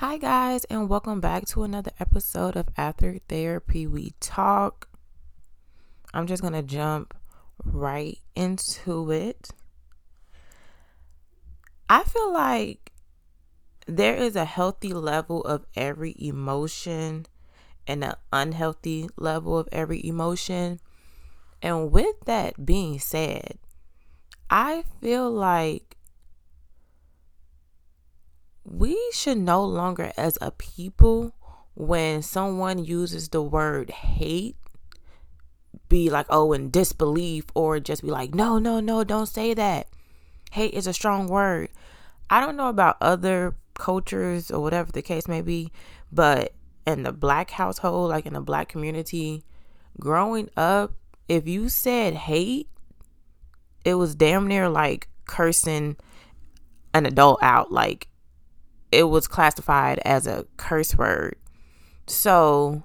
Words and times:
Hi, 0.00 0.16
guys, 0.16 0.64
and 0.70 0.88
welcome 0.88 1.20
back 1.20 1.44
to 1.48 1.62
another 1.62 1.90
episode 2.00 2.56
of 2.56 2.68
After 2.74 3.18
Therapy 3.28 3.86
We 3.86 4.14
Talk. 4.18 4.88
I'm 6.14 6.26
just 6.26 6.40
going 6.40 6.54
to 6.54 6.62
jump 6.62 7.12
right 7.62 8.16
into 8.34 9.10
it. 9.10 9.50
I 11.90 12.04
feel 12.04 12.32
like 12.32 12.92
there 13.86 14.16
is 14.16 14.36
a 14.36 14.46
healthy 14.46 14.94
level 14.94 15.42
of 15.42 15.66
every 15.76 16.16
emotion 16.18 17.26
and 17.86 18.02
an 18.02 18.14
unhealthy 18.32 19.10
level 19.18 19.58
of 19.58 19.68
every 19.70 20.02
emotion. 20.02 20.80
And 21.60 21.92
with 21.92 22.20
that 22.24 22.64
being 22.64 22.98
said, 22.98 23.58
I 24.48 24.84
feel 25.02 25.30
like 25.30 25.89
we 28.64 28.98
should 29.12 29.38
no 29.38 29.64
longer, 29.64 30.12
as 30.16 30.38
a 30.40 30.50
people, 30.50 31.34
when 31.74 32.22
someone 32.22 32.84
uses 32.84 33.28
the 33.28 33.42
word 33.42 33.90
hate, 33.90 34.56
be 35.88 36.10
like, 36.10 36.26
oh, 36.30 36.52
in 36.52 36.70
disbelief, 36.70 37.44
or 37.54 37.80
just 37.80 38.02
be 38.02 38.10
like, 38.10 38.34
no, 38.34 38.58
no, 38.58 38.80
no, 38.80 39.02
don't 39.04 39.26
say 39.26 39.54
that. 39.54 39.88
Hate 40.52 40.74
is 40.74 40.86
a 40.86 40.92
strong 40.92 41.26
word. 41.26 41.68
I 42.28 42.40
don't 42.40 42.56
know 42.56 42.68
about 42.68 42.96
other 43.00 43.56
cultures 43.74 44.50
or 44.50 44.60
whatever 44.60 44.92
the 44.92 45.02
case 45.02 45.26
may 45.26 45.42
be, 45.42 45.72
but 46.12 46.54
in 46.86 47.02
the 47.02 47.12
black 47.12 47.50
household, 47.50 48.10
like 48.10 48.26
in 48.26 48.34
the 48.34 48.40
black 48.40 48.68
community, 48.68 49.44
growing 49.98 50.48
up, 50.56 50.92
if 51.28 51.48
you 51.48 51.68
said 51.68 52.14
hate, 52.14 52.68
it 53.84 53.94
was 53.94 54.14
damn 54.14 54.46
near 54.46 54.68
like 54.68 55.08
cursing 55.24 55.96
an 56.92 57.06
adult 57.06 57.42
out. 57.42 57.72
Like 57.72 58.08
it 58.92 59.04
was 59.04 59.28
classified 59.28 60.00
as 60.04 60.26
a 60.26 60.46
curse 60.56 60.94
word. 60.94 61.36
So 62.06 62.82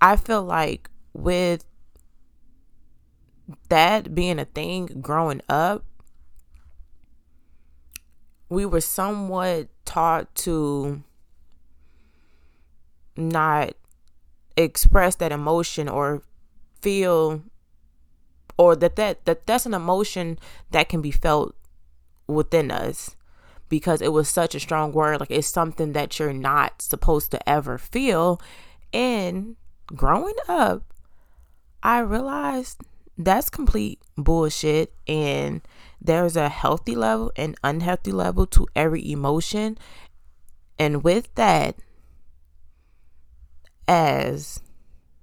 I 0.00 0.16
feel 0.16 0.42
like 0.42 0.88
with 1.12 1.64
that 3.68 4.14
being 4.14 4.38
a 4.38 4.44
thing 4.44 4.86
growing 5.00 5.40
up, 5.48 5.84
we 8.48 8.64
were 8.64 8.80
somewhat 8.80 9.68
taught 9.84 10.32
to 10.34 11.02
not 13.16 13.74
express 14.56 15.16
that 15.16 15.32
emotion 15.32 15.88
or 15.88 16.22
feel 16.80 17.42
or 18.56 18.76
that, 18.76 18.96
that 18.96 19.24
that 19.24 19.46
that's 19.46 19.66
an 19.66 19.74
emotion 19.74 20.38
that 20.70 20.88
can 20.88 21.00
be 21.00 21.10
felt 21.10 21.54
within 22.26 22.70
us 22.70 23.16
because 23.70 24.02
it 24.02 24.12
was 24.12 24.28
such 24.28 24.54
a 24.54 24.60
strong 24.60 24.92
word. 24.92 25.20
Like 25.20 25.30
it's 25.30 25.48
something 25.48 25.94
that 25.94 26.18
you're 26.18 26.34
not 26.34 26.82
supposed 26.82 27.30
to 27.30 27.48
ever 27.48 27.78
feel. 27.78 28.42
And 28.92 29.56
growing 29.86 30.34
up, 30.46 30.82
I 31.82 32.00
realized 32.00 32.82
that's 33.16 33.48
complete 33.48 34.02
bullshit. 34.18 34.92
And 35.08 35.62
there's 36.02 36.36
a 36.36 36.50
healthy 36.50 36.94
level 36.94 37.32
and 37.36 37.56
unhealthy 37.64 38.12
level 38.12 38.44
to 38.48 38.66
every 38.76 39.10
emotion. 39.10 39.78
And 40.78 41.02
with 41.02 41.34
that, 41.36 41.76
as 43.86 44.60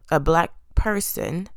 a 0.10 0.20
black 0.20 0.52
person, 0.76 1.50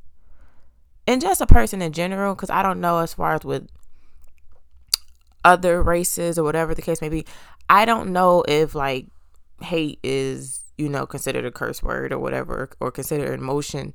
and 1.06 1.20
just 1.20 1.40
a 1.40 1.46
person 1.46 1.82
in 1.82 1.92
general, 1.92 2.34
because 2.34 2.50
I 2.50 2.62
don't 2.62 2.80
know 2.80 2.98
as 2.98 3.14
far 3.14 3.34
as 3.34 3.44
with 3.44 3.68
other 5.44 5.82
races 5.82 6.38
or 6.38 6.44
whatever 6.44 6.74
the 6.74 6.82
case 6.82 7.00
may 7.00 7.08
be. 7.08 7.24
I 7.68 7.84
don't 7.84 8.12
know 8.12 8.44
if 8.46 8.74
like 8.74 9.06
hate 9.62 9.98
is, 10.02 10.60
you 10.78 10.88
know, 10.88 11.06
considered 11.06 11.44
a 11.44 11.50
curse 11.50 11.82
word 11.82 12.12
or 12.12 12.18
whatever, 12.18 12.70
or 12.80 12.90
considered 12.90 13.28
an 13.28 13.40
emotion 13.40 13.94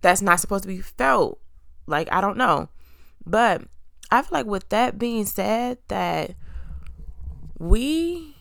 that's 0.00 0.22
not 0.22 0.40
supposed 0.40 0.64
to 0.64 0.68
be 0.68 0.80
felt. 0.80 1.38
Like, 1.86 2.08
I 2.12 2.20
don't 2.20 2.36
know. 2.36 2.68
But 3.24 3.62
I 4.10 4.22
feel 4.22 4.38
like 4.38 4.46
with 4.46 4.68
that 4.70 4.98
being 4.98 5.24
said, 5.24 5.78
that 5.88 6.34
we 7.58 8.36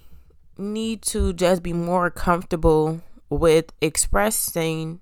need 0.57 1.01
to 1.03 1.33
just 1.33 1.63
be 1.63 1.73
more 1.73 2.09
comfortable 2.09 3.01
with 3.29 3.72
expressing 3.81 5.00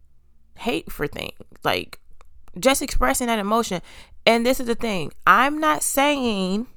hate 0.58 0.92
for 0.92 1.08
things. 1.08 1.34
Like, 1.64 2.00
just 2.60 2.82
expressing 2.82 3.28
that 3.28 3.40
emotion. 3.40 3.82
And 4.26 4.46
this 4.46 4.60
is 4.60 4.68
the 4.68 4.76
thing 4.76 5.12
I'm 5.26 5.60
not 5.60 5.82
saying 5.84 6.68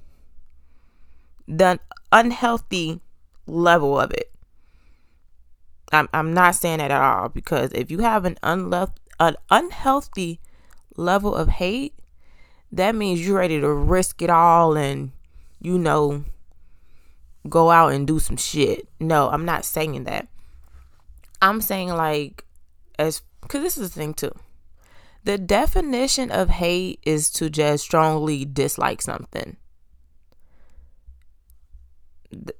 the 1.47 1.80
unhealthy 2.10 3.00
level 3.47 3.98
of 3.98 4.12
it. 4.12 4.30
I'm 5.92 6.08
I'm 6.12 6.32
not 6.32 6.54
saying 6.54 6.78
that 6.78 6.91
at 6.91 7.00
all 7.00 7.28
because 7.28 7.70
if 7.72 7.91
you 7.91 8.00
have 8.00 8.25
an 8.25 8.38
unleft 8.42 8.97
an 9.20 9.36
unhealthy 9.50 10.41
level 10.97 11.34
of 11.34 11.48
hate, 11.48 11.94
that 12.70 12.94
means 12.94 13.26
you're 13.26 13.38
ready 13.38 13.60
to 13.60 13.72
risk 13.72 14.22
it 14.22 14.30
all 14.30 14.76
and 14.76 15.12
you 15.60 15.78
know 15.78 16.25
go 17.48 17.70
out 17.70 17.92
and 17.92 18.06
do 18.06 18.19
some 18.19 18.36
shit. 18.36 18.88
No, 18.98 19.28
I'm 19.28 19.44
not 19.44 19.64
saying 19.64 20.04
that. 20.04 20.28
I'm 21.41 21.60
saying 21.60 21.88
like 21.91 22.44
as 22.98 23.22
cuz 23.48 23.62
this 23.62 23.76
is 23.76 23.91
the 23.91 24.00
thing 24.00 24.14
too. 24.14 24.32
The 25.24 25.38
definition 25.38 26.30
of 26.32 26.48
hate 26.48 26.98
is 27.04 27.30
to 27.30 27.48
just 27.48 27.84
strongly 27.84 28.44
dislike 28.44 29.03
something 29.03 29.56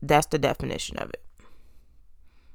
that's 0.01 0.27
the 0.27 0.39
definition 0.39 0.99
of 0.99 1.11
it. 1.11 1.23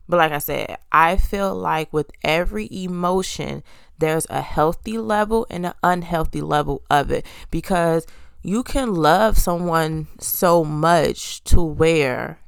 But 0.10 0.18
like 0.18 0.32
I 0.32 0.38
said, 0.38 0.78
I 0.92 1.18
feel 1.18 1.54
like 1.54 1.92
with 1.92 2.12
every 2.24 2.70
emotion, 2.72 3.64
there's 3.98 4.26
a 4.30 4.42
healthy 4.42 4.98
level 4.98 5.46
and 5.50 5.66
an 5.66 5.74
unhealthy 5.84 6.42
level 6.42 6.82
of 6.90 7.12
it 7.12 7.26
because 7.52 8.06
you 8.42 8.64
can 8.64 8.94
love 8.94 9.38
someone 9.38 10.08
so 10.20 10.64
much 10.64 11.44
to 11.46 11.62
where 11.62 12.40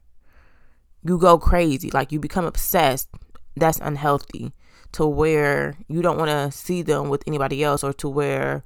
you 1.03 1.18
go 1.18 1.38
crazy, 1.38 1.90
like 1.91 2.12
you 2.12 2.19
become 2.19 2.46
obsessed. 2.46 3.09
That's 3.56 3.79
unhealthy 3.79 4.53
to 4.94 5.06
where 5.06 5.78
you 5.88 6.02
don't 6.02 6.18
want 6.18 6.29
to 6.29 6.58
see 6.58 6.81
them 6.81 7.09
with 7.09 7.24
anybody 7.28 7.63
else 7.63 7.84
or 7.84 7.94
to 7.94 8.09
where 8.09 8.63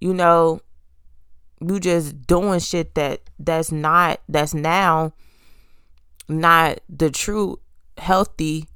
you 0.00 0.12
know 0.12 0.60
you 1.60 1.78
just 1.78 2.26
doing 2.26 2.58
shit 2.58 2.94
that 2.94 3.20
that's 3.38 3.70
not 3.70 4.20
that's 4.28 4.54
now 4.54 5.12
not 6.28 6.80
the 6.88 7.10
true 7.10 7.58
healthy 7.98 8.66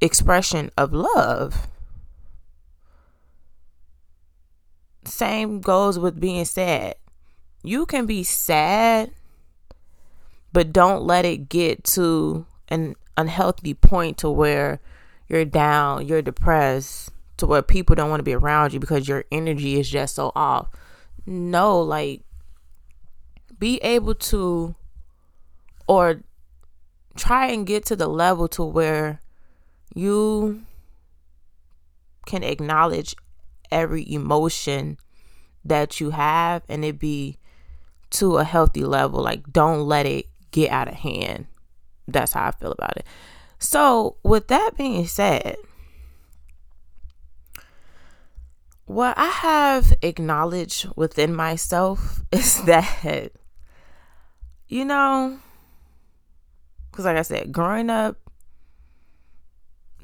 expression 0.00 0.70
of 0.76 0.92
love. 0.92 1.68
Same 5.04 5.60
goes 5.60 5.98
with 5.98 6.20
being 6.20 6.44
sad. 6.44 6.96
You 7.62 7.86
can 7.86 8.06
be 8.06 8.24
sad, 8.24 9.10
but 10.52 10.72
don't 10.72 11.02
let 11.02 11.24
it 11.24 11.48
get 11.48 11.84
to 11.84 12.46
an 12.68 12.94
unhealthy 13.16 13.74
point 13.74 14.18
to 14.18 14.30
where 14.30 14.80
you're 15.28 15.44
down, 15.44 16.06
you're 16.06 16.22
depressed, 16.22 17.10
to 17.38 17.46
where 17.46 17.62
people 17.62 17.96
don't 17.96 18.10
want 18.10 18.20
to 18.20 18.24
be 18.24 18.34
around 18.34 18.72
you 18.72 18.80
because 18.80 19.08
your 19.08 19.24
energy 19.32 19.78
is 19.78 19.88
just 19.88 20.14
so 20.14 20.32
off. 20.34 20.68
No, 21.26 21.80
like 21.80 22.22
be 23.58 23.78
able 23.78 24.14
to 24.14 24.74
or 25.86 26.22
try 27.16 27.46
and 27.46 27.66
get 27.66 27.84
to 27.86 27.96
the 27.96 28.08
level 28.08 28.48
to 28.48 28.64
where 28.64 29.20
you 29.94 30.62
can 32.26 32.42
acknowledge 32.42 33.14
every 33.70 34.10
emotion 34.12 34.98
that 35.64 36.00
you 36.00 36.10
have 36.10 36.62
and 36.68 36.84
it 36.84 36.98
be 36.98 37.38
to 38.10 38.36
a 38.36 38.44
healthy 38.44 38.84
level. 38.84 39.22
Like 39.22 39.52
don't 39.52 39.86
let 39.86 40.06
it 40.06 40.26
get 40.50 40.70
out 40.70 40.88
of 40.88 40.94
hand. 40.94 41.46
That's 42.06 42.32
how 42.32 42.48
i 42.48 42.50
feel 42.50 42.72
about 42.72 42.96
it. 42.96 43.06
So 43.58 44.16
with 44.22 44.48
that 44.48 44.76
being 44.76 45.06
said 45.06 45.56
what 48.86 49.16
i 49.16 49.26
have 49.28 49.94
acknowledged 50.02 50.86
within 50.96 51.34
myself 51.34 52.20
is 52.32 52.62
that 52.64 53.32
you 54.68 54.84
know 54.84 55.38
because, 56.94 57.06
like 57.06 57.16
I 57.16 57.22
said, 57.22 57.50
growing 57.50 57.90
up, 57.90 58.16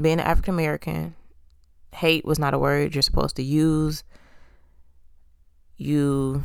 being 0.00 0.18
an 0.18 0.26
African 0.26 0.54
American, 0.54 1.14
hate 1.94 2.24
was 2.24 2.40
not 2.40 2.52
a 2.52 2.58
word 2.58 2.96
you're 2.96 3.02
supposed 3.02 3.36
to 3.36 3.44
use. 3.44 4.02
You 5.76 6.42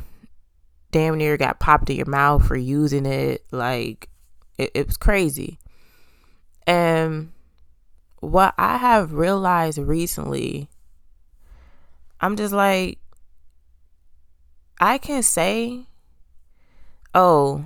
damn 0.92 1.18
near 1.18 1.36
got 1.36 1.60
popped 1.60 1.90
in 1.90 1.96
your 1.96 2.06
mouth 2.06 2.46
for 2.46 2.56
using 2.56 3.08
it. 3.08 3.44
Like, 3.50 4.08
it, 4.60 4.70
it 4.76 4.86
was 4.86 4.98
crazy. 4.98 5.58
And 6.68 7.32
what 8.20 8.54
I 8.56 8.78
have 8.78 9.14
realized 9.14 9.80
recently, 9.80 10.70
I'm 12.22 12.36
just 12.36 12.54
like, 12.54 13.00
I 14.80 15.00
can 15.00 15.24
say, 15.24 15.88
oh, 17.16 17.66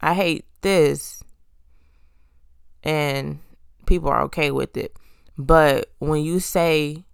I 0.00 0.14
hate 0.14 0.44
this 0.60 1.21
and 2.82 3.40
people 3.86 4.08
are 4.08 4.22
okay 4.22 4.50
with 4.50 4.76
it. 4.76 4.96
But 5.38 5.90
when 5.98 6.22
you 6.22 6.40
say 6.40 7.04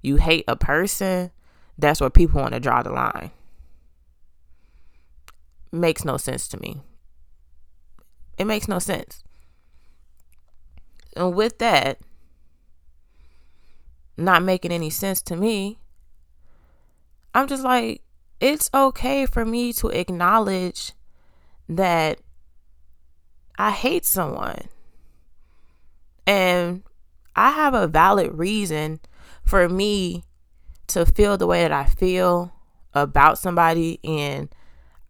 you 0.00 0.16
hate 0.16 0.44
a 0.48 0.56
person, 0.56 1.30
that's 1.78 2.00
where 2.00 2.10
people 2.10 2.40
want 2.40 2.54
to 2.54 2.60
draw 2.60 2.82
the 2.82 2.90
line. 2.90 3.30
Makes 5.70 6.04
no 6.04 6.16
sense 6.16 6.48
to 6.48 6.60
me. 6.60 6.80
It 8.38 8.44
makes 8.44 8.68
no 8.68 8.78
sense. 8.78 9.22
And 11.16 11.34
with 11.34 11.58
that, 11.58 12.00
not 14.16 14.42
making 14.42 14.72
any 14.72 14.90
sense 14.90 15.22
to 15.22 15.36
me, 15.36 15.78
I'm 17.34 17.46
just 17.46 17.64
like, 17.64 18.02
it's 18.40 18.70
okay 18.74 19.24
for 19.26 19.44
me 19.44 19.72
to 19.74 19.88
acknowledge 19.88 20.92
that 21.68 22.18
I 23.58 23.70
hate 23.70 24.04
someone. 24.04 24.68
And 26.26 26.82
I 27.34 27.50
have 27.50 27.74
a 27.74 27.86
valid 27.86 28.34
reason 28.34 29.00
for 29.44 29.68
me 29.68 30.24
to 30.88 31.06
feel 31.06 31.36
the 31.36 31.46
way 31.46 31.62
that 31.62 31.72
I 31.72 31.84
feel 31.84 32.52
about 32.94 33.38
somebody. 33.38 33.98
And 34.04 34.48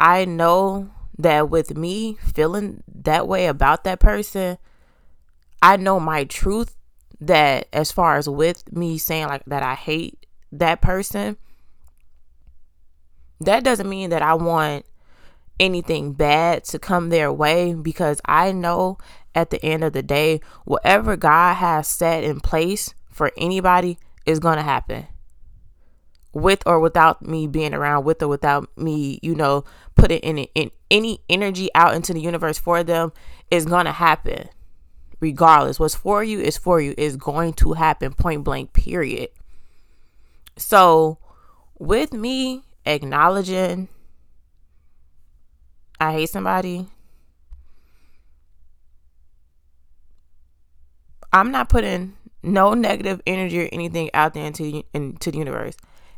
I 0.00 0.24
know 0.24 0.90
that 1.18 1.50
with 1.50 1.76
me 1.76 2.16
feeling 2.34 2.82
that 2.94 3.28
way 3.28 3.46
about 3.46 3.84
that 3.84 4.00
person, 4.00 4.58
I 5.60 5.76
know 5.76 6.00
my 6.00 6.24
truth 6.24 6.76
that 7.20 7.68
as 7.72 7.92
far 7.92 8.16
as 8.16 8.28
with 8.28 8.72
me 8.72 8.98
saying 8.98 9.28
like 9.28 9.44
that 9.46 9.62
I 9.62 9.74
hate 9.74 10.26
that 10.50 10.80
person, 10.80 11.36
that 13.40 13.64
doesn't 13.64 13.88
mean 13.88 14.10
that 14.10 14.22
I 14.22 14.34
want 14.34 14.84
anything 15.62 16.12
bad 16.12 16.64
to 16.64 16.78
come 16.78 17.08
their 17.08 17.32
way 17.32 17.72
because 17.72 18.20
I 18.24 18.50
know 18.50 18.98
at 19.32 19.50
the 19.50 19.64
end 19.64 19.84
of 19.84 19.92
the 19.92 20.02
day, 20.02 20.40
whatever 20.64 21.16
God 21.16 21.54
has 21.54 21.86
set 21.86 22.24
in 22.24 22.40
place 22.40 22.94
for 23.08 23.30
anybody 23.36 23.96
is 24.26 24.40
going 24.40 24.56
to 24.56 24.62
happen. 24.62 25.06
With 26.32 26.62
or 26.66 26.80
without 26.80 27.22
me 27.22 27.46
being 27.46 27.74
around, 27.74 28.04
with 28.04 28.22
or 28.22 28.28
without 28.28 28.76
me, 28.76 29.20
you 29.22 29.34
know, 29.34 29.64
putting 29.94 30.18
in, 30.18 30.38
in 30.54 30.70
any 30.90 31.20
energy 31.28 31.68
out 31.74 31.94
into 31.94 32.12
the 32.12 32.20
universe 32.20 32.58
for 32.58 32.82
them 32.82 33.12
is 33.50 33.64
going 33.64 33.84
to 33.84 33.92
happen. 33.92 34.48
Regardless, 35.20 35.78
what's 35.78 35.94
for 35.94 36.24
you 36.24 36.40
is 36.40 36.58
for 36.58 36.80
you, 36.80 36.94
is 36.98 37.16
going 37.16 37.52
to 37.54 37.74
happen, 37.74 38.12
point 38.12 38.42
blank, 38.42 38.72
period. 38.72 39.28
So, 40.56 41.18
with 41.78 42.12
me 42.12 42.62
acknowledging 42.84 43.88
I 46.02 46.12
hate 46.12 46.30
somebody, 46.30 46.88
I'm 51.32 51.52
not 51.52 51.68
putting 51.68 52.14
no 52.42 52.74
negative 52.74 53.22
energy 53.24 53.66
or 53.66 53.68
anything 53.70 54.10
out 54.12 54.34
there 54.34 54.44
into 54.44 54.82
into 54.92 55.30
the 55.30 55.38
universe. 55.38 55.76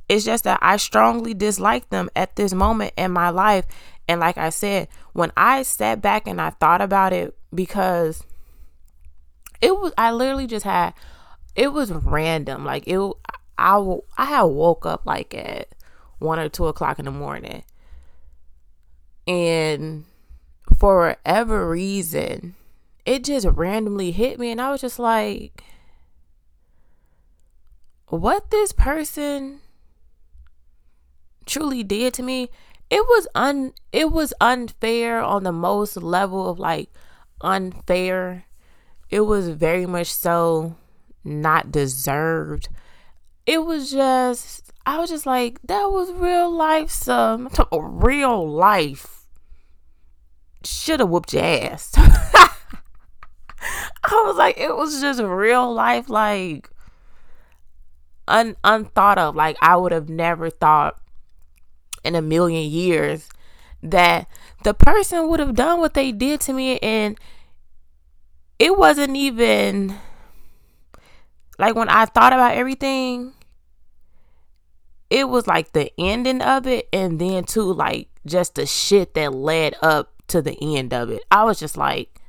It's 0.09 0.25
just 0.25 0.45
that 0.45 0.59
I 0.63 0.79
strongly 0.79 1.35
dislike 1.35 1.91
them 1.91 2.09
at 2.17 2.35
this 2.37 2.55
moment 2.55 2.95
in 2.97 3.13
my 3.13 3.29
life. 3.29 3.67
And 4.09 4.21
like 4.21 4.39
I 4.39 4.49
said, 4.49 4.89
when 5.13 5.33
I 5.37 5.63
sat 5.63 6.01
back 6.01 6.27
and 6.27 6.41
I 6.41 6.49
thought 6.49 6.81
about 6.81 7.13
it, 7.13 7.37
because 7.55 8.23
it 9.61 9.79
was, 9.79 9.93
I 9.99 10.13
literally 10.13 10.47
just 10.47 10.65
had, 10.65 10.95
it 11.55 11.75
was 11.75 11.93
random. 11.93 12.65
Like 12.65 12.85
it, 12.87 12.99
I, 13.59 13.99
I 14.17 14.25
had 14.25 14.43
woke 14.45 14.87
up 14.87 15.05
like 15.05 15.35
at 15.35 15.69
one 16.21 16.39
or 16.39 16.49
two 16.49 16.69
o'clock 16.69 16.99
in 16.99 17.05
the 17.05 17.11
morning. 17.11 17.65
And 19.27 20.05
for 20.79 21.09
whatever 21.09 21.69
reason, 21.69 22.55
it 23.07 23.25
just 23.25 23.47
randomly 23.47 24.13
hit 24.13 24.39
me. 24.39 24.51
And 24.51 24.61
I 24.61 24.71
was 24.71 24.81
just 24.81 24.99
like, 24.99 25.65
what 28.07 28.51
this 28.51 28.73
person 28.73 29.61
truly 31.47 31.83
did 31.83 32.15
to 32.15 32.23
me 32.23 32.49
it 32.91 33.03
was 33.03 33.27
un 33.35 33.73
it 33.93 34.13
was 34.13 34.33
unfair 34.41 35.21
on 35.21 35.43
the 35.43 35.53
most 35.53 35.97
level 35.97 36.49
of 36.49 36.59
like 36.59 36.91
unfair. 37.41 38.45
It 39.11 39.23
was 39.23 39.49
very 39.49 39.87
much 39.87 40.13
so 40.13 40.77
not 41.25 41.73
deserved. 41.73 42.69
It 43.47 43.65
was 43.65 43.91
just 43.91 44.73
i 44.87 44.99
was 44.99 45.09
just 45.09 45.25
like 45.25 45.59
that 45.65 45.87
was 45.91 46.13
real 46.13 46.51
life 46.51 46.91
some 46.91 47.49
real 47.73 48.47
life 48.47 49.14
should 50.65 51.01
have 51.01 51.09
whooped 51.09 51.33
your 51.33 51.43
ass 51.43 51.93
i 51.97 52.51
was 54.05 54.37
like 54.37 54.59
it 54.59 54.75
was 54.75 55.01
just 55.01 55.21
real 55.21 55.73
life 55.73 56.09
like 56.09 56.71
un 58.29 58.57
unthought 58.65 59.19
of. 59.19 59.37
Like 59.37 59.57
I 59.61 59.77
would 59.77 59.93
have 59.93 60.09
never 60.09 60.51
thought 60.51 60.99
in 62.03 62.15
a 62.15 62.23
million 62.23 62.71
years 62.71 63.29
that 63.83 64.29
the 64.63 64.75
person 64.75 65.29
would 65.29 65.41
have 65.41 65.55
done 65.55 65.81
what 65.81 65.95
they 65.95 66.13
did 66.13 66.41
to 66.43 66.53
me 66.53 66.79
and 66.79 67.19
it 68.59 68.77
wasn't 68.79 69.17
even 69.17 69.95
like 71.59 71.75
when 71.75 71.89
I 71.89 72.07
thought 72.07 72.33
about 72.33 72.55
everything 72.55 73.35
it 75.11 75.29
was 75.29 75.47
like 75.47 75.73
the 75.73 75.93
ending 75.99 76.41
of 76.41 76.67
it 76.67 76.89
and 76.93 77.21
then 77.21 77.45
too 77.45 77.73
like 77.73 78.09
just 78.27 78.55
the 78.55 78.65
shit 78.65 79.15
that 79.15 79.35
led 79.35 79.75
up 79.83 80.14
to 80.29 80.43
the 80.43 80.57
end 80.61 80.93
of 80.93 81.11
it. 81.11 81.23
I 81.31 81.45
was 81.45 81.59
just 81.59 81.77
like 81.77 82.21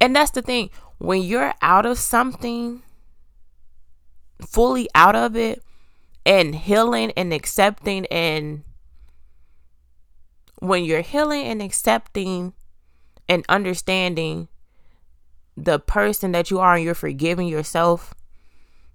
and 0.00 0.16
that's 0.16 0.30
the 0.30 0.42
thing. 0.42 0.70
When 0.98 1.22
you're 1.22 1.54
out 1.60 1.86
of 1.86 1.98
something 1.98 2.82
fully 4.40 4.88
out 4.94 5.14
of 5.14 5.36
it 5.36 5.62
and 6.24 6.54
healing 6.54 7.12
and 7.16 7.32
accepting 7.32 8.06
and 8.06 8.64
when 10.60 10.84
you're 10.84 11.02
healing 11.02 11.44
and 11.44 11.60
accepting 11.60 12.54
and 13.28 13.44
understanding 13.48 14.48
the 15.56 15.78
person 15.78 16.32
that 16.32 16.50
you 16.50 16.58
are 16.58 16.74
and 16.74 16.84
you're 16.84 16.94
forgiving 16.94 17.48
yourself 17.48 18.14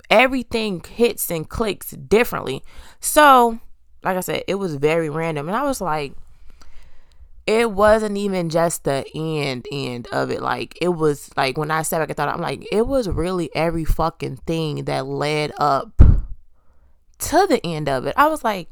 everything 0.10 0.84
hits 0.84 1.30
and 1.32 1.50
clicks 1.50 1.92
differently. 1.92 2.64
So 3.00 3.60
like 4.04 4.18
i 4.18 4.20
said 4.20 4.44
it 4.48 4.56
was 4.56 4.76
very 4.76 5.10
random. 5.10 5.48
And 5.48 5.56
i 5.56 5.64
was 5.64 5.82
like 5.82 6.14
it 7.48 7.72
wasn't 7.72 8.18
even 8.18 8.50
just 8.50 8.84
the 8.84 9.06
end 9.14 9.68
end 9.72 10.08
of 10.12 10.32
it. 10.32 10.42
Like 10.42 10.78
it 10.82 10.90
was 10.90 11.30
like 11.38 11.58
when 11.58 11.72
I 11.72 11.84
sat 11.84 12.00
back 12.00 12.10
and 12.10 12.18
thought, 12.18 12.34
I'm 12.34 12.42
like, 12.42 12.68
it 12.72 12.88
was 12.88 13.08
really 13.08 13.54
every 13.56 13.86
fucking 13.86 14.38
thing 14.38 14.86
that 14.86 15.06
led 15.06 15.52
up 15.58 16.02
to 17.20 17.48
the 17.48 17.62
end 17.64 17.88
of 17.88 18.06
it. 18.06 18.16
I 18.18 18.28
was 18.28 18.44
like, 18.44 18.70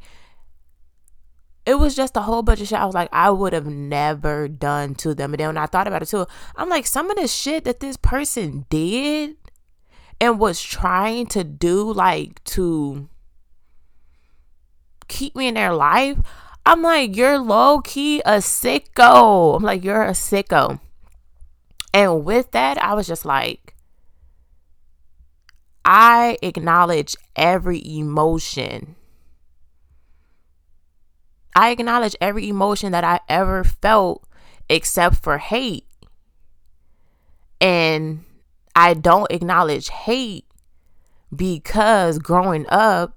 it 1.66 1.76
was 1.76 1.94
just 1.94 2.16
a 2.16 2.22
whole 2.22 2.42
bunch 2.42 2.60
of 2.60 2.68
shit. 2.68 2.78
I 2.78 2.84
was 2.84 2.94
like, 2.94 3.08
I 3.12 3.30
would 3.30 3.52
have 3.52 3.66
never 3.66 4.48
done 4.48 4.94
to 4.96 5.14
them. 5.14 5.32
And 5.32 5.40
then 5.40 5.48
when 5.48 5.56
I 5.56 5.66
thought 5.66 5.86
about 5.86 6.02
it 6.02 6.06
too, 6.06 6.26
I'm 6.56 6.68
like, 6.68 6.86
some 6.86 7.10
of 7.10 7.16
the 7.16 7.28
shit 7.28 7.64
that 7.64 7.80
this 7.80 7.96
person 7.96 8.66
did 8.68 9.36
and 10.20 10.38
was 10.38 10.60
trying 10.60 11.26
to 11.28 11.44
do, 11.44 11.90
like 11.92 12.42
to 12.44 13.08
keep 15.08 15.36
me 15.36 15.48
in 15.48 15.54
their 15.54 15.72
life, 15.72 16.18
I'm 16.66 16.82
like, 16.82 17.16
you're 17.16 17.38
low 17.38 17.80
key 17.80 18.20
a 18.20 18.38
sicko. 18.38 19.56
I'm 19.56 19.62
like, 19.62 19.84
you're 19.84 20.02
a 20.02 20.12
sicko. 20.12 20.80
And 21.92 22.24
with 22.24 22.50
that, 22.52 22.82
I 22.82 22.94
was 22.94 23.06
just 23.06 23.24
like, 23.24 23.74
I 25.84 26.38
acknowledge 26.42 27.14
every 27.36 27.86
emotion. 27.86 28.96
I 31.54 31.70
acknowledge 31.70 32.16
every 32.20 32.48
emotion 32.48 32.92
that 32.92 33.04
I 33.04 33.20
ever 33.28 33.62
felt 33.62 34.26
except 34.68 35.22
for 35.22 35.38
hate. 35.38 35.86
And 37.60 38.24
I 38.74 38.94
don't 38.94 39.30
acknowledge 39.30 39.88
hate 39.88 40.46
because 41.34 42.18
growing 42.18 42.66
up, 42.70 43.16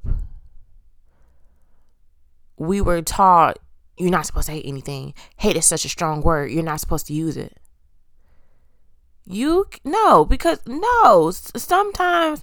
we 2.58 2.82
were 2.82 3.02
taught 3.02 3.60
you're 3.98 4.12
not 4.12 4.26
supposed 4.26 4.46
to 4.46 4.52
hate 4.52 4.66
anything. 4.66 5.14
Hate 5.38 5.58
is 5.58 5.66
such 5.66 5.84
a 5.86 5.90
strong 5.90 6.22
word. 6.22 6.52
You're 6.52 6.64
not 6.64 6.80
supposed 6.80 7.08
to 7.08 7.14
use 7.14 7.36
it. 7.36 7.58
You 9.26 9.66
no, 9.84 10.24
because 10.24 10.60
no, 10.66 11.32
sometimes 11.32 12.42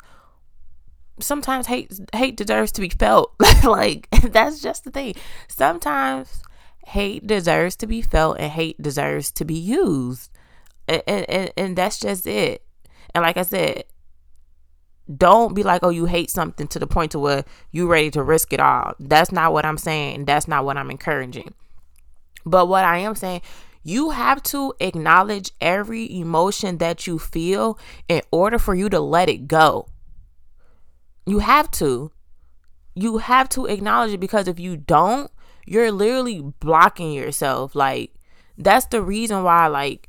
sometimes 1.21 1.67
hate 1.69 1.99
hate 2.13 2.37
deserves 2.37 2.73
to 2.73 2.81
be 2.81 2.89
felt. 2.89 3.35
like 3.65 4.09
that's 4.11 4.61
just 4.61 4.85
the 4.85 4.91
thing. 4.91 5.15
Sometimes 5.49 6.43
hate 6.87 7.27
deserves 7.27 7.77
to 7.77 7.87
be 7.87 8.03
felt 8.03 8.39
and 8.39 8.53
hate 8.53 8.81
deserves 8.83 9.31
to 9.33 9.45
be 9.45 9.55
used. 9.55 10.31
And 10.87 11.03
and, 11.07 11.53
and 11.57 11.77
that's 11.77 12.01
just 12.01 12.27
it. 12.27 12.63
And 13.15 13.23
like 13.23 13.37
I 13.37 13.43
said, 13.43 13.85
don't 15.15 15.55
be 15.55 15.63
like, 15.63 15.83
oh, 15.83 15.91
you 15.91 16.07
hate 16.07 16.31
something 16.31 16.67
to 16.69 16.79
the 16.79 16.87
point 16.87 17.13
to 17.13 17.19
where 17.19 17.45
you 17.71 17.87
ready 17.87 18.11
to 18.13 18.23
risk 18.23 18.53
it 18.53 18.61
all. 18.61 18.95
That's 18.99 19.33
not 19.33 19.53
what 19.53 19.67
I'm 19.67 19.77
saying. 19.77 20.25
That's 20.25 20.49
not 20.49 20.65
what 20.65 20.77
I'm 20.77 20.91
encouraging. 20.91 21.53
But 22.47 22.69
what 22.69 22.85
I 22.85 22.99
am 22.99 23.15
saying, 23.15 23.43
You 23.87 24.11
have 24.11 24.43
to 24.45 24.73
acknowledge 24.81 25.53
every 25.61 26.11
emotion 26.19 26.79
that 26.79 27.07
you 27.07 27.19
feel 27.19 27.79
in 28.09 28.23
order 28.31 28.59
for 28.59 28.75
you 28.75 28.89
to 28.89 28.99
let 28.99 29.29
it 29.29 29.47
go. 29.47 29.87
You 31.27 31.41
have 31.41 31.71
to. 31.73 32.11
You 32.95 33.19
have 33.19 33.51
to 33.51 33.67
acknowledge 33.67 34.15
it 34.15 34.21
because 34.21 34.49
if 34.49 34.59
you 34.59 34.79
don't, 34.79 35.31
you're 35.67 35.93
literally 35.93 36.41
blocking 36.61 37.13
yourself. 37.13 37.75
Like, 37.75 38.15
that's 38.57 38.87
the 38.87 39.03
reason 39.03 39.43
why, 39.43 39.67
like, 39.67 40.09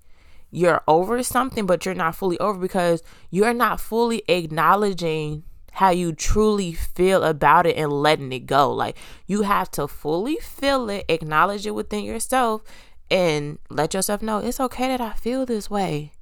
you're 0.52 0.82
over 0.88 1.22
something, 1.24 1.66
but 1.66 1.86
you're 1.86 1.96
not 1.96 2.16
fully 2.16 2.40
over 2.40 2.60
because 2.60 3.04
you're 3.30 3.54
not 3.54 3.80
fully 3.80 4.24
acknowledging 4.28 5.44
how 5.74 5.90
you 5.90 6.14
truly 6.14 6.72
feel 6.72 7.24
about 7.24 7.68
it 7.68 7.75
and 7.75 7.92
letting 7.92 8.32
it 8.32 8.46
go. 8.46 8.72
Like 8.72 8.98
you 9.28 9.42
have 9.42 9.70
to 9.72 9.88
fully 9.88 10.38
feel 10.38 10.90
it, 10.90 11.06
acknowledge 11.10 11.68
it 11.68 11.75
within 11.75 12.06
yourself, 12.06 12.64
and 13.12 13.60
let 13.70 13.94
yourself 13.94 14.22
know 14.22 14.40
it's 14.40 14.60
okay 14.60 14.88
that 14.88 15.02
I 15.02 15.14
feel 15.14 15.46
this 15.46 15.70
way. 15.70 16.14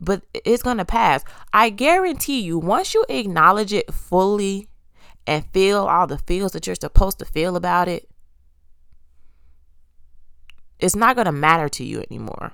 But 0.00 0.24
it's 0.32 0.62
gonna 0.62 0.84
pass. 0.84 1.22
I 1.52 1.70
guarantee 1.70 2.40
you, 2.40 2.58
once 2.58 2.94
you 2.94 3.04
acknowledge 3.08 3.72
it 3.72 3.92
fully 3.94 4.68
and 5.26 5.44
feel 5.52 5.84
all 5.84 6.08
the 6.08 6.18
feels 6.18 6.52
that 6.52 6.66
you're 6.66 6.76
supposed 6.76 7.20
to 7.20 7.24
feel 7.24 7.54
about 7.54 7.86
it, 7.86 8.08
it's 10.80 10.96
not 10.96 11.14
gonna 11.14 11.32
matter 11.32 11.68
to 11.68 11.84
you 11.84 12.02
anymore 12.10 12.52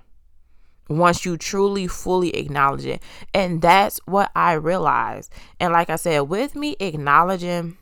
once 0.88 1.24
you 1.24 1.36
truly 1.36 1.86
fully 1.86 2.30
acknowledge 2.36 2.84
it. 2.84 3.02
And 3.32 3.62
that's 3.62 4.00
what 4.04 4.30
I 4.34 4.52
realized. 4.54 5.32
And 5.58 5.72
like 5.72 5.90
I 5.90 5.96
said, 5.96 6.20
with 6.20 6.54
me 6.54 6.76
acknowledging 6.80 7.76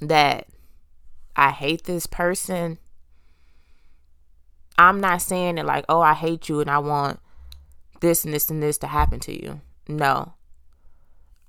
that 0.00 0.48
I 1.36 1.50
hate 1.50 1.84
this 1.84 2.06
person, 2.06 2.78
I'm 4.78 5.00
not 5.00 5.22
saying 5.22 5.58
it 5.58 5.66
like, 5.66 5.84
oh, 5.88 6.00
I 6.00 6.14
hate 6.14 6.48
you 6.48 6.60
and 6.60 6.70
I 6.70 6.78
want 6.78 7.20
this 8.00 8.24
and 8.24 8.32
this 8.32 8.48
and 8.50 8.62
this 8.62 8.78
to 8.78 8.86
happen 8.86 9.20
to 9.20 9.32
you. 9.32 9.60
No. 9.88 10.34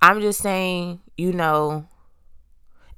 I'm 0.02 0.20
just 0.20 0.40
saying, 0.40 1.00
you 1.16 1.32
know, 1.32 1.86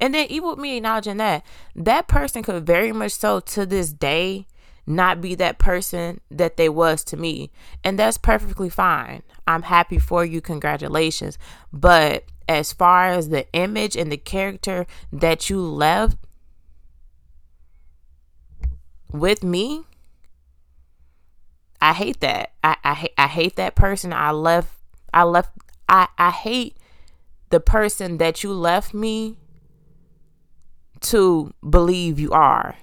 and 0.01 0.13
then 0.15 0.27
even 0.29 0.49
with 0.49 0.59
me 0.59 0.77
acknowledging 0.77 1.19
that, 1.19 1.45
that 1.77 2.09
person 2.09 2.43
could 2.43 2.67
very 2.67 2.93
much 2.93 3.13
so 3.13 3.41
to 3.41 3.65
this 3.65 3.93
day 3.93 4.47
not 4.87 5.21
be 5.21 5.35
that 5.35 5.59
person 5.59 6.21
that 6.31 6.57
they 6.57 6.69
was 6.69 7.05
to 7.05 7.17
me. 7.17 7.51
And 7.83 7.99
that's 7.99 8.19
perfectly 8.19 8.69
fine. 8.69 9.23
I'm 9.47 9.63
happy 9.63 9.99
for 9.99 10.25
you. 10.25 10.41
Congratulations. 10.41 11.39
But 11.73 12.25
as 12.49 12.73
far 12.73 13.09
as 13.09 13.29
the 13.29 13.51
image 13.53 13.97
and 13.97 14.13
the 14.13 14.17
character 14.17 14.87
that 15.13 15.49
you 15.49 15.61
left 15.61 16.19
with 19.11 19.43
me, 19.43 19.85
I 21.81 21.93
hate 21.93 22.21
that. 22.21 22.53
I, 22.63 22.77
I 22.83 22.95
hate 22.95 23.13
I 23.19 23.27
hate 23.27 23.57
that 23.57 23.75
person 23.75 24.13
I 24.13 24.31
left 24.31 24.79
I 25.13 25.25
left 25.25 25.51
I, 25.89 26.09
I 26.17 26.31
hate 26.31 26.79
the 27.51 27.61
person 27.61 28.19
that 28.19 28.43
you 28.43 28.53
left 28.53 28.95
me 28.95 29.37
to 31.01 31.53
believe 31.69 32.19
you 32.19 32.33
are 32.33 32.77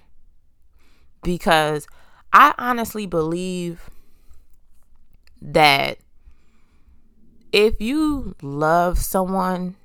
because 1.23 1.87
I 2.33 2.53
honestly 2.57 3.05
believe 3.05 3.89
that 5.41 5.97
if 7.51 7.81
you 7.81 8.35
love 8.41 8.97
someone, 8.99 9.75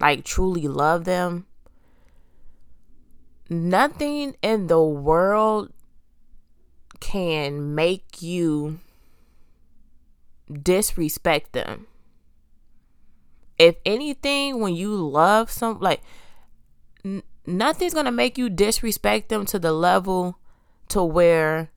like 0.00 0.24
truly 0.24 0.68
love 0.68 1.04
them, 1.04 1.46
nothing 3.48 4.36
in 4.42 4.66
the 4.66 4.82
world 4.82 5.72
can 7.00 7.74
make 7.74 8.22
you 8.22 8.78
disrespect 10.62 11.52
them. 11.52 11.86
If 13.58 13.76
anything, 13.84 14.60
when 14.60 14.74
you 14.74 14.94
love 14.96 15.50
some, 15.50 15.78
like, 15.80 16.02
n- 17.04 17.22
nothing's 17.46 17.94
gonna 17.94 18.12
make 18.12 18.38
you 18.38 18.48
disrespect 18.48 19.28
them 19.28 19.44
to 19.46 19.58
the 19.58 19.72
level 19.72 20.38
to 20.92 21.02
where 21.02 21.70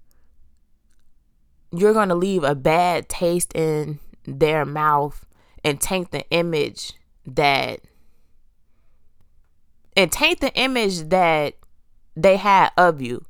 you're 1.71 1.93
going 1.93 2.09
to 2.09 2.15
leave 2.15 2.43
a 2.43 2.53
bad 2.53 3.07
taste 3.07 3.53
in 3.55 3.99
their 4.25 4.65
mouth 4.65 5.25
and 5.63 5.79
taint 5.79 6.11
the 6.11 6.29
image 6.31 6.93
that 7.25 7.79
and 9.95 10.11
taint 10.11 10.41
the 10.41 10.53
image 10.55 11.09
that 11.09 11.55
they 12.15 12.35
had 12.35 12.71
of 12.77 13.01
you. 13.01 13.23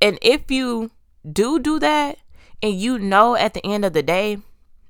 And 0.00 0.18
if 0.22 0.50
you 0.50 0.90
do 1.30 1.58
do 1.58 1.78
that 1.78 2.16
and 2.62 2.74
you 2.74 2.98
know 2.98 3.36
at 3.36 3.52
the 3.52 3.64
end 3.66 3.84
of 3.84 3.92
the 3.92 4.02
day 4.02 4.38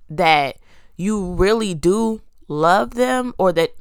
that 0.08 0.56
you 0.96 1.32
really 1.34 1.74
do 1.74 2.20
love 2.46 2.94
them 2.94 3.34
or 3.38 3.52
that 3.52 3.74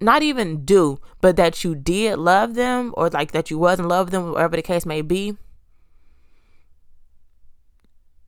not 0.00 0.22
even 0.22 0.64
do, 0.64 0.98
but 1.20 1.36
that 1.36 1.64
you 1.64 1.74
did 1.74 2.18
love 2.18 2.54
them 2.54 2.92
or 2.96 3.08
like 3.10 3.32
that 3.32 3.50
you 3.50 3.58
wasn't 3.58 3.88
love 3.88 4.10
them, 4.10 4.32
whatever 4.32 4.56
the 4.56 4.62
case 4.62 4.84
may 4.84 5.02
be, 5.02 5.36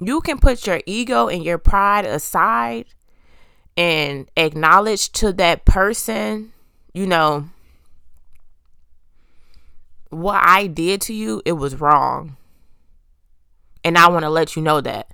you 0.01 0.21
can 0.21 0.39
put 0.39 0.67
your 0.67 0.81
ego 0.87 1.29
and 1.29 1.45
your 1.45 1.59
pride 1.59 2.05
aside 2.07 2.87
and 3.77 4.31
acknowledge 4.37 5.11
to 5.13 5.33
that 5.35 5.65
person, 5.65 6.53
you 6.95 7.07
know, 7.07 7.49
what 10.11 10.41
I 10.43 10.67
did 10.67 11.01
to 11.03 11.15
you, 11.15 11.43
it 11.45 11.53
was 11.53 11.77
wrong. 11.81 12.37
And 13.85 13.97
I 13.97 14.09
want 14.09 14.25
to 14.25 14.31
let 14.31 14.57
you 14.57 14.63
know 14.63 14.81
that. 14.81 15.13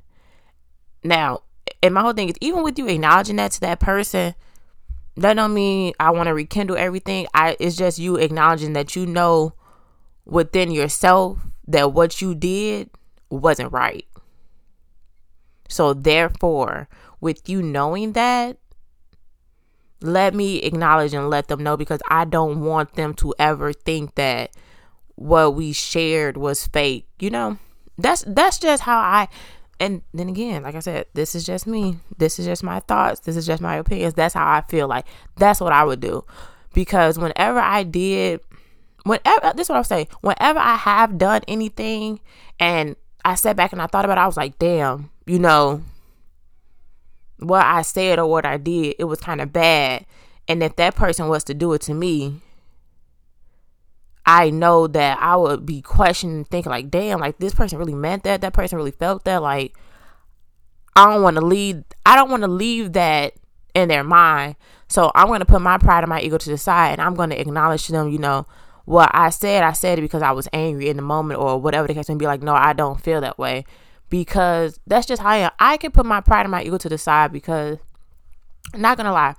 Now, 1.02 1.42
and 1.82 1.92
my 1.92 2.00
whole 2.00 2.12
thing 2.12 2.28
is 2.28 2.36
even 2.40 2.62
with 2.62 2.78
you 2.78 2.86
acknowledging 2.88 3.36
that 3.36 3.52
to 3.52 3.60
that 3.60 3.80
person, 3.80 4.34
that 5.16 5.34
don't 5.34 5.54
mean 5.54 5.94
I 6.00 6.10
want 6.10 6.26
to 6.26 6.34
rekindle 6.34 6.76
everything. 6.76 7.26
I 7.34 7.56
it's 7.60 7.76
just 7.76 7.98
you 7.98 8.16
acknowledging 8.16 8.72
that 8.72 8.96
you 8.96 9.06
know 9.06 9.54
within 10.24 10.70
yourself 10.70 11.38
that 11.66 11.92
what 11.92 12.20
you 12.20 12.34
did 12.34 12.90
wasn't 13.30 13.72
right. 13.72 14.06
So 15.68 15.94
therefore, 15.94 16.88
with 17.20 17.48
you 17.48 17.62
knowing 17.62 18.12
that, 18.12 18.58
let 20.00 20.34
me 20.34 20.58
acknowledge 20.58 21.14
and 21.14 21.30
let 21.30 21.48
them 21.48 21.62
know 21.62 21.76
because 21.76 22.00
I 22.08 22.24
don't 22.24 22.60
want 22.60 22.94
them 22.94 23.14
to 23.14 23.34
ever 23.38 23.72
think 23.72 24.16
that 24.16 24.50
what 25.14 25.54
we 25.54 25.72
shared 25.72 26.36
was 26.36 26.66
fake. 26.66 27.06
You 27.18 27.30
know? 27.30 27.58
That's 27.96 28.24
that's 28.26 28.58
just 28.58 28.82
how 28.82 28.98
I 28.98 29.28
and 29.84 30.00
then 30.14 30.30
again, 30.30 30.62
like 30.62 30.74
I 30.74 30.80
said, 30.80 31.04
this 31.12 31.34
is 31.34 31.44
just 31.44 31.66
me. 31.66 31.98
This 32.16 32.38
is 32.38 32.46
just 32.46 32.62
my 32.62 32.80
thoughts. 32.80 33.20
This 33.20 33.36
is 33.36 33.46
just 33.46 33.60
my 33.60 33.76
opinions. 33.76 34.14
That's 34.14 34.32
how 34.32 34.50
I 34.50 34.62
feel 34.62 34.88
like. 34.88 35.04
That's 35.36 35.60
what 35.60 35.74
I 35.74 35.84
would 35.84 36.00
do. 36.00 36.24
Because 36.72 37.18
whenever 37.18 37.58
I 37.58 37.82
did, 37.82 38.40
whenever, 39.04 39.44
uh, 39.44 39.52
this 39.52 39.66
is 39.66 39.68
what 39.68 39.76
I'll 39.76 39.84
say, 39.84 40.08
whenever 40.22 40.58
I 40.58 40.76
have 40.76 41.18
done 41.18 41.42
anything 41.46 42.20
and 42.58 42.96
I 43.26 43.34
sat 43.34 43.56
back 43.56 43.72
and 43.72 43.82
I 43.82 43.86
thought 43.86 44.06
about 44.06 44.16
it, 44.16 44.22
I 44.22 44.26
was 44.26 44.38
like, 44.38 44.58
damn, 44.58 45.10
you 45.26 45.38
know, 45.38 45.82
what 47.38 47.66
I 47.66 47.82
said 47.82 48.18
or 48.18 48.26
what 48.26 48.46
I 48.46 48.56
did, 48.56 48.96
it 48.98 49.04
was 49.04 49.20
kind 49.20 49.42
of 49.42 49.52
bad. 49.52 50.06
And 50.48 50.62
if 50.62 50.76
that 50.76 50.94
person 50.94 51.28
was 51.28 51.44
to 51.44 51.52
do 51.52 51.74
it 51.74 51.82
to 51.82 51.92
me, 51.92 52.40
I 54.26 54.50
know 54.50 54.86
that 54.86 55.18
I 55.20 55.36
would 55.36 55.66
be 55.66 55.82
questioning, 55.82 56.44
thinking 56.44 56.70
like, 56.70 56.90
damn, 56.90 57.20
like 57.20 57.38
this 57.38 57.54
person 57.54 57.78
really 57.78 57.94
meant 57.94 58.22
that. 58.24 58.40
That 58.40 58.54
person 58.54 58.78
really 58.78 58.90
felt 58.90 59.24
that. 59.24 59.42
Like, 59.42 59.76
I 60.96 61.12
don't 61.12 61.22
want 61.22 61.36
to 61.36 61.44
leave. 61.44 61.84
I 62.06 62.16
don't 62.16 62.30
want 62.30 62.42
to 62.42 62.48
leave 62.48 62.94
that 62.94 63.34
in 63.74 63.88
their 63.88 64.04
mind. 64.04 64.56
So 64.88 65.10
I'm 65.14 65.26
going 65.26 65.40
to 65.40 65.46
put 65.46 65.60
my 65.60 65.76
pride 65.78 66.04
and 66.04 66.08
my 66.08 66.20
ego 66.20 66.38
to 66.38 66.50
the 66.50 66.56
side, 66.56 66.92
and 66.92 67.02
I'm 67.02 67.14
going 67.14 67.30
to 67.30 67.40
acknowledge 67.40 67.86
to 67.86 67.92
them, 67.92 68.08
you 68.08 68.18
know, 68.18 68.46
what 68.84 69.10
I 69.12 69.30
said. 69.30 69.62
I 69.62 69.72
said 69.72 69.98
it 69.98 70.02
because 70.02 70.22
I 70.22 70.32
was 70.32 70.48
angry 70.52 70.88
in 70.88 70.96
the 70.96 71.02
moment, 71.02 71.40
or 71.40 71.60
whatever 71.60 71.88
the 71.88 71.94
case 71.94 72.08
may 72.08 72.14
be. 72.14 72.26
Like, 72.26 72.42
no, 72.42 72.54
I 72.54 72.72
don't 72.72 73.00
feel 73.00 73.20
that 73.20 73.38
way 73.38 73.64
because 74.08 74.78
that's 74.86 75.06
just 75.06 75.20
how 75.20 75.30
I 75.30 75.36
am. 75.36 75.50
I 75.58 75.76
can 75.76 75.90
put 75.90 76.06
my 76.06 76.20
pride 76.20 76.42
and 76.42 76.50
my 76.50 76.62
ego 76.62 76.78
to 76.78 76.88
the 76.88 76.98
side 76.98 77.32
because, 77.32 77.78
I'm 78.72 78.80
not 78.80 78.96
gonna 78.96 79.12
lie, 79.12 79.34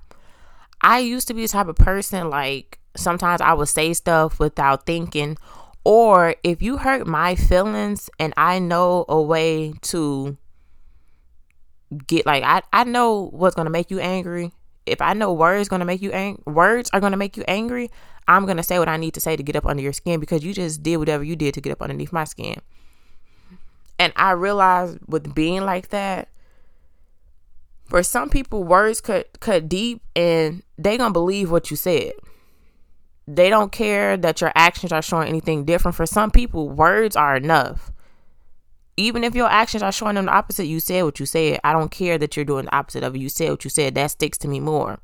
I 0.81 0.99
used 0.99 1.27
to 1.29 1.33
be 1.33 1.41
the 1.41 1.47
type 1.47 1.67
of 1.67 1.75
person 1.75 2.29
like 2.29 2.79
sometimes 2.95 3.41
I 3.41 3.53
would 3.53 3.67
say 3.67 3.93
stuff 3.93 4.39
without 4.39 4.85
thinking. 4.85 5.37
Or 5.83 6.35
if 6.43 6.61
you 6.61 6.77
hurt 6.77 7.05
my 7.05 7.35
feelings 7.35 8.09
and 8.19 8.33
I 8.37 8.59
know 8.59 9.05
a 9.07 9.21
way 9.21 9.73
to 9.83 10.37
get 12.07 12.25
like 12.25 12.43
I, 12.43 12.61
I 12.73 12.83
know 12.83 13.29
what's 13.31 13.55
gonna 13.55 13.69
make 13.69 13.91
you 13.91 13.99
angry. 13.99 14.51
If 14.85 15.01
I 15.01 15.13
know 15.13 15.33
words 15.33 15.69
gonna 15.69 15.85
make 15.85 16.01
you 16.01 16.11
ang- 16.11 16.41
words 16.45 16.89
are 16.91 16.99
gonna 16.99 17.17
make 17.17 17.37
you 17.37 17.43
angry, 17.47 17.91
I'm 18.27 18.45
gonna 18.45 18.63
say 18.63 18.79
what 18.79 18.89
I 18.89 18.97
need 18.97 19.13
to 19.13 19.19
say 19.19 19.35
to 19.35 19.43
get 19.43 19.55
up 19.55 19.65
under 19.65 19.83
your 19.83 19.93
skin 19.93 20.19
because 20.19 20.43
you 20.43 20.53
just 20.53 20.81
did 20.81 20.97
whatever 20.97 21.23
you 21.23 21.35
did 21.35 21.53
to 21.53 21.61
get 21.61 21.71
up 21.71 21.81
underneath 21.81 22.11
my 22.11 22.23
skin. 22.23 22.55
And 23.99 24.11
I 24.15 24.31
realized 24.31 24.97
with 25.07 25.33
being 25.33 25.61
like 25.61 25.89
that, 25.89 26.29
for 27.85 28.01
some 28.01 28.29
people, 28.29 28.63
words 28.63 29.01
cut 29.01 29.39
cut 29.39 29.69
deep 29.69 30.01
and 30.15 30.63
they 30.77 30.97
gonna 30.97 31.13
believe 31.13 31.51
what 31.51 31.69
you 31.69 31.77
said 31.77 32.13
they 33.27 33.49
don't 33.49 33.71
care 33.71 34.17
that 34.17 34.41
your 34.41 34.51
actions 34.55 34.91
are 34.91 35.01
showing 35.01 35.27
anything 35.27 35.65
different. 35.65 35.95
For 35.95 36.05
some 36.05 36.31
people, 36.31 36.69
words 36.69 37.15
are 37.15 37.35
enough. 37.35 37.91
even 38.97 39.23
if 39.23 39.35
your 39.35 39.49
actions 39.49 39.83
are 39.83 39.91
showing 39.91 40.15
them 40.15 40.25
the 40.25 40.31
opposite, 40.31 40.65
you 40.65 40.79
said 40.79 41.03
what 41.03 41.19
you 41.19 41.25
said. 41.25 41.59
I 41.63 41.73
don't 41.73 41.91
care 41.91 42.17
that 42.17 42.35
you're 42.35 42.45
doing 42.45 42.65
the 42.65 42.75
opposite 42.75 43.03
of 43.03 43.15
it. 43.15 43.19
You 43.19 43.29
said 43.29 43.49
what 43.49 43.63
you 43.63 43.69
said. 43.69 43.95
That 43.95 44.11
sticks 44.11 44.37
to 44.39 44.47
me 44.47 44.59
more. 44.59 44.99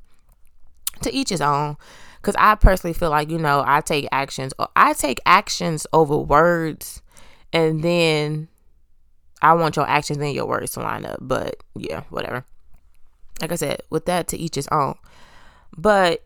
To 1.02 1.14
each 1.14 1.30
his 1.30 1.42
own. 1.42 1.78
Because 2.18 2.36
I 2.38 2.56
personally 2.56 2.94
feel 2.94 3.10
like, 3.10 3.30
you 3.30 3.38
know, 3.38 3.64
I 3.66 3.82
take 3.82 4.08
actions. 4.12 4.54
I 4.76 4.94
take 4.94 5.20
actions 5.26 5.88
over 5.92 6.18
words. 6.18 7.02
And 7.52 7.84
then 7.84 8.48
I 9.42 9.54
want 9.54 9.76
your 9.76 9.88
actions 9.90 10.20
and 10.20 10.34
your 10.34 10.46
words 10.46 10.72
to 10.74 10.82
line 10.82 11.06
up. 11.06 11.18
But 11.20 11.58
yeah, 11.76 12.04
whatever. 12.10 12.46
Like 13.42 13.52
I 13.52 13.56
said, 13.56 13.82
with 13.90 14.06
that, 14.06 14.28
to 14.30 14.38
each 14.38 14.56
his 14.56 14.68
own. 14.70 14.96
But 15.76 16.24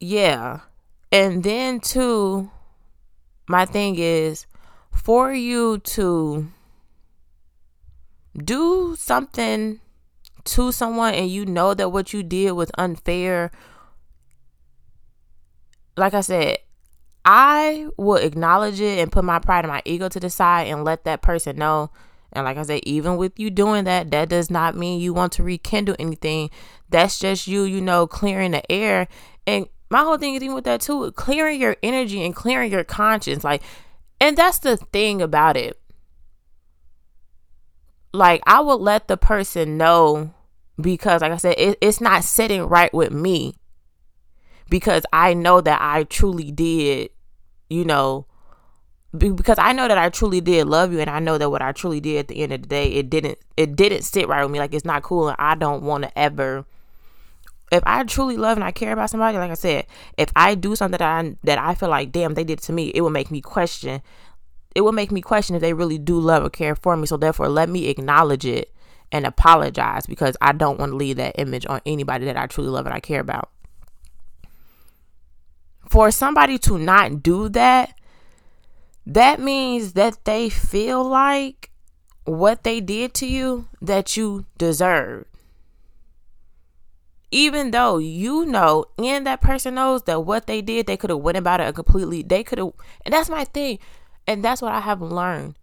yeah. 0.00 0.60
And 1.12 1.44
then, 1.44 1.80
too, 1.80 2.50
my 3.46 3.66
thing 3.66 3.96
is 3.98 4.46
for 4.90 5.32
you 5.32 5.78
to 5.78 6.48
do 8.36 8.96
something 8.96 9.80
to 10.44 10.72
someone 10.72 11.14
and 11.14 11.30
you 11.30 11.44
know 11.44 11.74
that 11.74 11.90
what 11.90 12.14
you 12.14 12.22
did 12.22 12.52
was 12.52 12.70
unfair, 12.78 13.50
like 15.98 16.14
I 16.14 16.22
said, 16.22 16.58
I 17.24 17.88
will 17.96 18.16
acknowledge 18.16 18.80
it 18.80 18.98
and 18.98 19.12
put 19.12 19.24
my 19.24 19.38
pride 19.38 19.64
and 19.64 19.72
my 19.72 19.82
ego 19.84 20.08
to 20.08 20.18
the 20.18 20.30
side 20.30 20.68
and 20.68 20.82
let 20.82 21.04
that 21.04 21.20
person 21.20 21.56
know. 21.56 21.90
And 22.32 22.44
like 22.46 22.56
I 22.56 22.62
said, 22.62 22.80
even 22.84 23.18
with 23.18 23.38
you 23.38 23.50
doing 23.50 23.84
that, 23.84 24.10
that 24.10 24.30
does 24.30 24.50
not 24.50 24.74
mean 24.74 25.00
you 25.00 25.12
want 25.12 25.32
to 25.34 25.42
rekindle 25.42 25.94
anything. 25.98 26.50
That's 26.88 27.18
just 27.18 27.46
you, 27.46 27.64
you 27.64 27.82
know, 27.82 28.06
clearing 28.06 28.52
the 28.52 28.72
air. 28.72 29.06
And 29.46 29.68
my 29.92 30.00
whole 30.00 30.18
thing 30.18 30.34
is 30.34 30.42
even 30.42 30.54
with 30.54 30.64
that 30.64 30.80
too, 30.80 31.12
clearing 31.12 31.60
your 31.60 31.76
energy 31.82 32.24
and 32.24 32.34
clearing 32.34 32.72
your 32.72 32.84
conscience. 32.84 33.44
Like, 33.44 33.62
and 34.20 34.36
that's 34.36 34.58
the 34.58 34.76
thing 34.76 35.22
about 35.22 35.56
it 35.56 35.78
like 38.12 38.42
I 38.46 38.60
would 38.60 38.80
let 38.80 39.08
the 39.08 39.16
person 39.16 39.76
know 39.76 40.32
because 40.80 41.22
like 41.22 41.32
I 41.32 41.36
said 41.36 41.54
it, 41.58 41.78
it's 41.80 42.00
not 42.00 42.24
sitting 42.24 42.62
right 42.62 42.92
with 42.92 43.12
me 43.12 43.56
because 44.68 45.04
I 45.12 45.34
know 45.34 45.60
that 45.60 45.78
I 45.80 46.04
truly 46.04 46.50
did 46.50 47.10
you 47.70 47.84
know 47.84 48.26
because 49.16 49.58
I 49.58 49.72
know 49.72 49.88
that 49.88 49.98
I 49.98 50.08
truly 50.08 50.40
did 50.40 50.66
love 50.66 50.92
you 50.92 51.00
and 51.00 51.10
I 51.10 51.18
know 51.18 51.36
that 51.38 51.50
what 51.50 51.62
I 51.62 51.72
truly 51.72 52.00
did 52.00 52.18
at 52.18 52.28
the 52.28 52.42
end 52.42 52.52
of 52.52 52.62
the 52.62 52.68
day 52.68 52.92
it 52.92 53.10
didn't 53.10 53.38
it 53.56 53.76
didn't 53.76 54.02
sit 54.02 54.28
right 54.28 54.42
with 54.42 54.50
me 54.50 54.58
like 54.58 54.74
it's 54.74 54.84
not 54.84 55.02
cool 55.02 55.28
and 55.28 55.36
I 55.38 55.54
don't 55.54 55.82
want 55.82 56.04
to 56.04 56.18
ever 56.18 56.66
if 57.72 57.82
I 57.86 58.04
truly 58.04 58.36
love 58.36 58.56
and 58.56 58.64
I 58.64 58.70
care 58.70 58.92
about 58.92 59.10
somebody 59.10 59.38
like 59.38 59.50
I 59.50 59.54
said 59.54 59.86
if 60.16 60.30
I 60.36 60.54
do 60.54 60.76
something 60.76 60.98
that 60.98 61.02
I 61.02 61.36
that 61.44 61.58
I 61.58 61.74
feel 61.74 61.88
like 61.88 62.12
damn 62.12 62.34
they 62.34 62.44
did 62.44 62.60
to 62.60 62.72
me 62.72 62.88
it 62.94 63.00
would 63.00 63.12
make 63.12 63.30
me 63.30 63.40
question 63.40 64.02
it 64.74 64.82
would 64.82 64.94
make 64.94 65.12
me 65.12 65.20
question 65.20 65.54
if 65.54 65.60
they 65.60 65.72
really 65.72 65.98
do 65.98 66.18
love 66.18 66.44
or 66.44 66.50
care 66.50 66.74
for 66.74 66.96
me. 66.96 67.06
So 67.06 67.16
therefore, 67.16 67.48
let 67.48 67.68
me 67.68 67.88
acknowledge 67.88 68.46
it 68.46 68.72
and 69.10 69.26
apologize 69.26 70.06
because 70.06 70.36
I 70.40 70.52
don't 70.52 70.78
want 70.78 70.92
to 70.92 70.96
leave 70.96 71.16
that 71.16 71.38
image 71.38 71.66
on 71.66 71.80
anybody 71.84 72.24
that 72.26 72.36
I 72.36 72.46
truly 72.46 72.70
love 72.70 72.86
and 72.86 72.94
I 72.94 73.00
care 73.00 73.20
about. 73.20 73.50
For 75.88 76.10
somebody 76.10 76.58
to 76.60 76.78
not 76.78 77.22
do 77.22 77.50
that, 77.50 77.94
that 79.04 79.40
means 79.40 79.92
that 79.92 80.24
they 80.24 80.48
feel 80.48 81.04
like 81.04 81.70
what 82.24 82.64
they 82.64 82.80
did 82.80 83.12
to 83.14 83.26
you 83.26 83.68
that 83.82 84.16
you 84.16 84.46
deserve. 84.56 85.26
Even 87.32 87.70
though 87.70 87.96
you 87.96 88.44
know 88.44 88.84
and 88.98 89.26
that 89.26 89.40
person 89.40 89.74
knows 89.74 90.02
that 90.02 90.24
what 90.24 90.46
they 90.46 90.60
did, 90.60 90.86
they 90.86 90.98
could 90.98 91.10
have 91.10 91.18
went 91.18 91.38
about 91.38 91.60
it 91.60 91.74
completely 91.74 92.22
they 92.22 92.44
could 92.44 92.58
have 92.58 92.72
and 93.04 93.12
that's 93.12 93.30
my 93.30 93.44
thing. 93.44 93.78
And 94.26 94.44
that's 94.44 94.62
what 94.62 94.72
I 94.72 94.80
have 94.80 95.02
learned. 95.02 95.56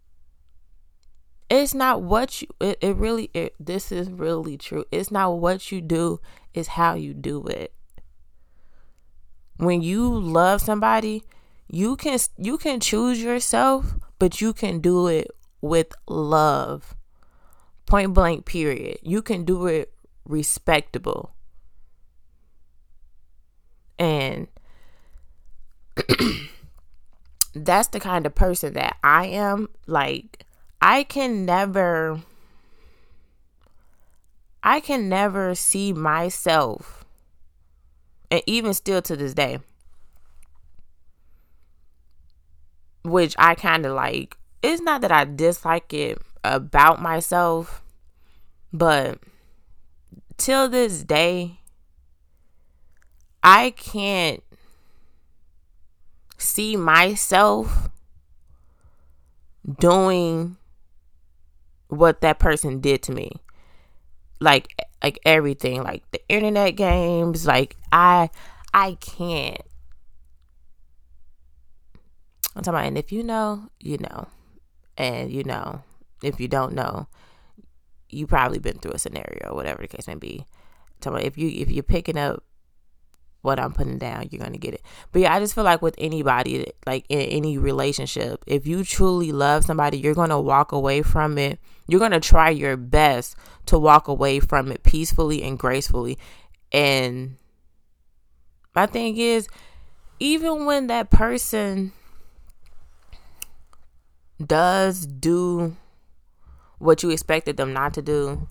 It's 1.48 1.72
not 1.72 2.02
what 2.02 2.42
you 2.42 2.48
it, 2.60 2.78
it 2.80 2.96
really 2.96 3.30
it, 3.32 3.54
this 3.58 3.90
is 3.90 4.10
really 4.10 4.58
true. 4.58 4.84
It's 4.90 5.10
not 5.10 5.38
what 5.38 5.72
you 5.72 5.80
do, 5.80 6.20
it's 6.52 6.68
how 6.68 6.94
you 6.94 7.14
do 7.14 7.46
it. 7.46 7.72
When 9.56 9.80
you 9.80 10.08
love 10.08 10.60
somebody, 10.60 11.24
you 11.68 11.96
can 11.96 12.18
you 12.36 12.58
can 12.58 12.80
choose 12.80 13.22
yourself, 13.22 13.94
but 14.18 14.40
you 14.40 14.52
can 14.52 14.80
do 14.80 15.06
it 15.06 15.30
with 15.60 15.94
love. 16.08 16.94
Point 17.86 18.14
blank 18.14 18.44
period. 18.44 18.98
You 19.02 19.22
can 19.22 19.44
do 19.44 19.66
it 19.66 19.92
respectable. 20.24 21.34
And 24.00 24.48
that's 27.54 27.88
the 27.88 28.00
kind 28.00 28.24
of 28.24 28.34
person 28.34 28.72
that 28.72 28.96
I 29.04 29.26
am. 29.26 29.68
Like, 29.86 30.46
I 30.80 31.02
can 31.02 31.44
never, 31.44 32.22
I 34.62 34.80
can 34.80 35.10
never 35.10 35.54
see 35.54 35.92
myself, 35.92 37.04
and 38.30 38.42
even 38.46 38.72
still 38.72 39.02
to 39.02 39.16
this 39.16 39.34
day, 39.34 39.58
which 43.04 43.34
I 43.38 43.54
kind 43.54 43.84
of 43.84 43.92
like. 43.92 44.38
It's 44.62 44.80
not 44.80 45.02
that 45.02 45.12
I 45.12 45.24
dislike 45.26 45.92
it 45.92 46.22
about 46.42 47.02
myself, 47.02 47.82
but 48.72 49.18
till 50.38 50.70
this 50.70 51.02
day, 51.04 51.59
I 53.42 53.70
can't 53.70 54.42
see 56.36 56.76
myself 56.76 57.90
doing 59.78 60.56
what 61.88 62.20
that 62.20 62.38
person 62.38 62.80
did 62.80 63.02
to 63.04 63.12
me. 63.12 63.32
Like 64.40 64.68
like 65.02 65.18
everything 65.24 65.82
like 65.82 66.02
the 66.10 66.20
internet 66.28 66.76
games 66.76 67.46
like 67.46 67.76
i 67.92 68.28
i 68.72 68.96
can't. 69.00 69.62
I'm 72.56 72.62
talking 72.62 72.78
about 72.78 72.86
and 72.86 72.98
if 72.98 73.12
you 73.12 73.22
know 73.22 73.68
you 73.80 73.98
know. 73.98 74.28
And 74.96 75.30
you 75.30 75.44
know 75.44 75.82
if 76.22 76.40
you 76.40 76.48
don't 76.48 76.74
know 76.74 77.06
you 78.10 78.26
probably 78.26 78.58
been 78.58 78.78
through 78.78 78.92
a 78.92 78.98
scenario 78.98 79.54
whatever 79.54 79.82
the 79.82 79.88
case 79.88 80.06
may 80.06 80.14
be. 80.14 80.44
I'm 80.46 80.94
talking 81.00 81.18
about 81.18 81.26
if 81.26 81.38
you 81.38 81.48
if 81.48 81.70
you're 81.70 81.82
picking 81.82 82.18
up 82.18 82.44
what 83.42 83.58
I'm 83.58 83.72
putting 83.72 83.98
down, 83.98 84.28
you're 84.30 84.40
going 84.40 84.52
to 84.52 84.58
get 84.58 84.74
it. 84.74 84.82
But 85.12 85.22
yeah, 85.22 85.34
I 85.34 85.40
just 85.40 85.54
feel 85.54 85.64
like 85.64 85.82
with 85.82 85.94
anybody, 85.98 86.72
like 86.86 87.06
in 87.08 87.20
any 87.20 87.58
relationship, 87.58 88.42
if 88.46 88.66
you 88.66 88.84
truly 88.84 89.32
love 89.32 89.64
somebody, 89.64 89.98
you're 89.98 90.14
going 90.14 90.30
to 90.30 90.40
walk 90.40 90.72
away 90.72 91.02
from 91.02 91.38
it. 91.38 91.58
You're 91.86 92.00
going 92.00 92.12
to 92.12 92.20
try 92.20 92.50
your 92.50 92.76
best 92.76 93.36
to 93.66 93.78
walk 93.78 94.08
away 94.08 94.40
from 94.40 94.70
it 94.70 94.82
peacefully 94.82 95.42
and 95.42 95.58
gracefully. 95.58 96.18
And 96.72 97.36
my 98.74 98.86
thing 98.86 99.16
is, 99.16 99.48
even 100.18 100.66
when 100.66 100.86
that 100.88 101.10
person 101.10 101.92
does 104.44 105.06
do 105.06 105.76
what 106.78 107.02
you 107.02 107.10
expected 107.10 107.56
them 107.56 107.72
not 107.72 107.94
to 107.94 108.02
do, 108.02 108.48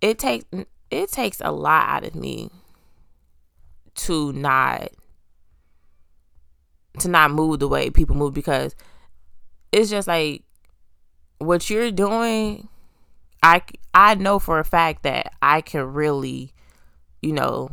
it 0.00 0.18
takes 0.18 0.44
it 0.90 1.10
takes 1.10 1.40
a 1.40 1.52
lot 1.52 1.88
out 1.88 2.04
of 2.04 2.14
me 2.14 2.50
to 3.98 4.32
not 4.32 4.88
to 6.98 7.08
not 7.08 7.30
move 7.30 7.60
the 7.60 7.68
way 7.68 7.90
people 7.90 8.16
move 8.16 8.34
because 8.34 8.74
it's 9.70 9.90
just 9.90 10.08
like 10.08 10.42
what 11.38 11.70
you're 11.70 11.92
doing 11.92 12.68
I 13.42 13.62
I 13.94 14.14
know 14.14 14.38
for 14.38 14.58
a 14.58 14.64
fact 14.64 15.04
that 15.04 15.32
I 15.40 15.60
can 15.60 15.92
really 15.92 16.52
you 17.22 17.32
know 17.32 17.70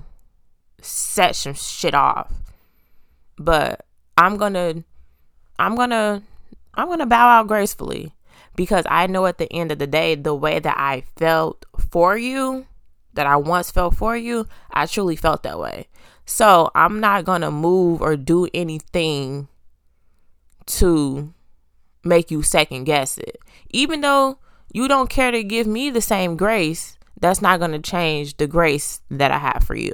set 0.86 1.36
some 1.36 1.54
shit 1.54 1.94
off. 1.94 2.32
But 3.38 3.86
I'm 4.18 4.38
to 4.38 4.84
I'm 5.60 5.76
to 5.76 6.22
I'm 6.76 7.00
to 7.00 7.06
bow 7.06 7.28
out 7.28 7.48
gracefully 7.48 8.14
because 8.56 8.86
I 8.90 9.08
know 9.08 9.26
at 9.26 9.38
the 9.38 9.52
end 9.52 9.72
of 9.72 9.80
the 9.80 9.88
day 9.88 10.16
the 10.16 10.36
way 10.36 10.60
that 10.60 10.78
I 10.78 11.04
felt 11.18 11.66
for 11.90 12.18
you 12.18 12.66
that 13.14 13.26
I 13.26 13.38
once 13.38 13.72
felt 13.72 13.96
for 13.96 14.16
you 14.16 14.48
I 14.72 14.86
truly 14.86 15.16
felt 15.16 15.44
that 15.44 15.60
way 15.60 15.88
so 16.26 16.72
I'm 16.76 17.00
not 17.00 17.26
going 17.26 17.42
to 17.42 17.52
move 17.52 18.02
or 18.02 18.16
do 18.16 18.48
anything 18.54 19.48
to 20.66 21.34
make 22.04 22.32
you 22.32 22.42
second 22.42 22.86
guess 22.86 23.18
it. 23.18 23.38
Even 23.70 24.02
though 24.02 24.40
you 24.74 24.88
don't 24.88 25.10
care 25.10 25.32
to 25.32 25.44
give 25.44 25.68
me 25.68 25.90
the 25.90 26.02
same 26.02 26.36
grace, 26.36 26.98
that's 27.20 27.42
not 27.42 27.60
going 27.60 27.72
to 27.72 27.80
change 27.80 28.38
the 28.38 28.48
grace 28.48 29.02
that 29.10 29.32
I 29.32 29.38
have 29.38 29.64
for 29.64 29.76
you. 29.76 29.94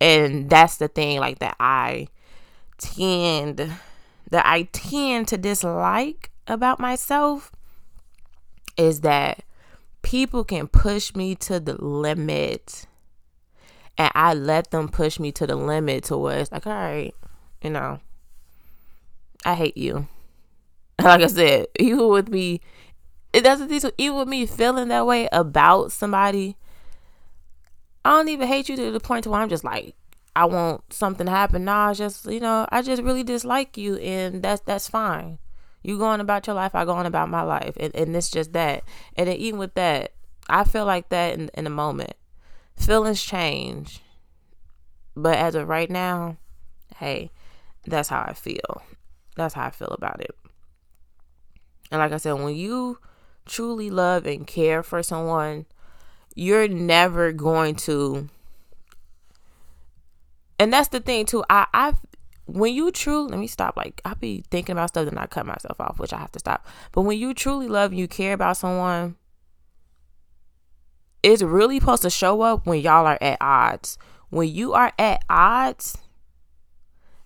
And 0.00 0.48
that's 0.48 0.76
the 0.76 0.88
thing 0.88 1.20
like 1.20 1.38
that 1.40 1.56
I 1.60 2.08
tend 2.78 3.72
that 4.30 4.46
I 4.46 4.68
tend 4.72 5.28
to 5.28 5.38
dislike 5.38 6.30
about 6.46 6.78
myself 6.78 7.50
is 8.76 9.00
that 9.00 9.42
people 10.02 10.44
can 10.44 10.68
push 10.68 11.14
me 11.14 11.34
to 11.34 11.58
the 11.58 11.82
limit 11.82 12.86
and 13.98 14.12
I 14.14 14.32
let 14.32 14.70
them 14.70 14.88
push 14.88 15.18
me 15.18 15.32
to 15.32 15.46
the 15.46 15.56
limit 15.56 16.04
to 16.04 16.16
where 16.16 16.38
it's 16.38 16.52
like, 16.52 16.66
all 16.66 16.72
right, 16.72 17.14
you 17.60 17.70
know, 17.70 17.98
I 19.44 19.54
hate 19.54 19.76
you. 19.76 20.06
Like 21.00 21.20
I 21.20 21.28
said, 21.28 21.66
even 21.78 22.08
with 22.08 22.28
me, 22.28 22.60
it 23.32 23.42
doesn't 23.42 23.70
even 23.70 24.16
with 24.16 24.26
me 24.26 24.46
feeling 24.46 24.88
that 24.88 25.06
way 25.06 25.28
about 25.30 25.92
somebody. 25.92 26.56
I 28.04 28.10
don't 28.10 28.28
even 28.28 28.48
hate 28.48 28.68
you 28.68 28.74
to 28.74 28.90
the 28.90 28.98
point 28.98 29.22
to 29.22 29.30
where 29.30 29.40
I'm 29.40 29.48
just 29.48 29.62
like, 29.62 29.94
I 30.34 30.46
want 30.46 30.92
something 30.92 31.26
to 31.26 31.30
happen. 31.30 31.64
Nah, 31.64 31.94
just 31.94 32.26
you 32.26 32.40
know, 32.40 32.66
I 32.70 32.82
just 32.82 33.00
really 33.00 33.22
dislike 33.22 33.76
you, 33.76 33.94
and 33.98 34.42
that's 34.42 34.62
that's 34.62 34.88
fine. 34.88 35.38
You 35.84 35.98
going 35.98 36.20
about 36.20 36.48
your 36.48 36.54
life, 36.54 36.74
I 36.74 36.84
going 36.84 37.06
about 37.06 37.28
my 37.28 37.42
life, 37.42 37.76
and 37.78 37.94
and 37.94 38.16
it's 38.16 38.28
just 38.28 38.52
that. 38.54 38.82
And 39.16 39.28
then 39.28 39.36
even 39.36 39.60
with 39.60 39.74
that, 39.74 40.14
I 40.48 40.64
feel 40.64 40.84
like 40.84 41.10
that 41.10 41.38
in 41.38 41.48
in 41.54 41.66
a 41.68 41.70
moment. 41.70 42.14
Feelings 42.78 43.22
change, 43.22 44.00
but 45.14 45.36
as 45.36 45.54
of 45.54 45.68
right 45.68 45.90
now, 45.90 46.38
hey, 46.96 47.30
that's 47.86 48.08
how 48.08 48.22
I 48.22 48.32
feel. 48.32 48.82
That's 49.36 49.54
how 49.54 49.66
I 49.66 49.70
feel 49.70 49.88
about 49.88 50.20
it. 50.20 50.34
And 51.90 52.00
like 52.00 52.12
I 52.12 52.16
said, 52.16 52.32
when 52.32 52.54
you 52.54 52.98
truly 53.46 53.90
love 53.90 54.26
and 54.26 54.46
care 54.46 54.82
for 54.82 55.02
someone, 55.02 55.66
you're 56.34 56.68
never 56.68 57.32
going 57.32 57.74
to 57.74 58.28
and 60.58 60.72
that's 60.72 60.88
the 60.88 61.00
thing 61.00 61.26
too. 61.26 61.44
I 61.48 61.66
I 61.72 61.94
when 62.46 62.74
you 62.74 62.90
truly 62.90 63.30
let 63.30 63.38
me 63.38 63.46
stop. 63.46 63.76
Like 63.76 64.00
I'll 64.04 64.14
be 64.14 64.44
thinking 64.50 64.72
about 64.72 64.90
stuff 64.90 65.08
and 65.08 65.18
I 65.18 65.26
cut 65.26 65.46
myself 65.46 65.80
off, 65.80 65.98
which 65.98 66.12
I 66.12 66.18
have 66.18 66.32
to 66.32 66.38
stop. 66.38 66.66
But 66.92 67.02
when 67.02 67.18
you 67.18 67.34
truly 67.34 67.68
love 67.68 67.92
and 67.92 68.00
you 68.00 68.08
care 68.08 68.32
about 68.32 68.56
someone, 68.56 69.16
it's 71.22 71.42
really 71.42 71.80
supposed 71.80 72.02
to 72.02 72.10
show 72.10 72.42
up 72.42 72.66
when 72.66 72.80
y'all 72.80 73.06
are 73.06 73.18
at 73.20 73.38
odds. 73.40 73.98
When 74.30 74.48
you 74.48 74.74
are 74.74 74.92
at 74.98 75.22
odds, 75.28 75.96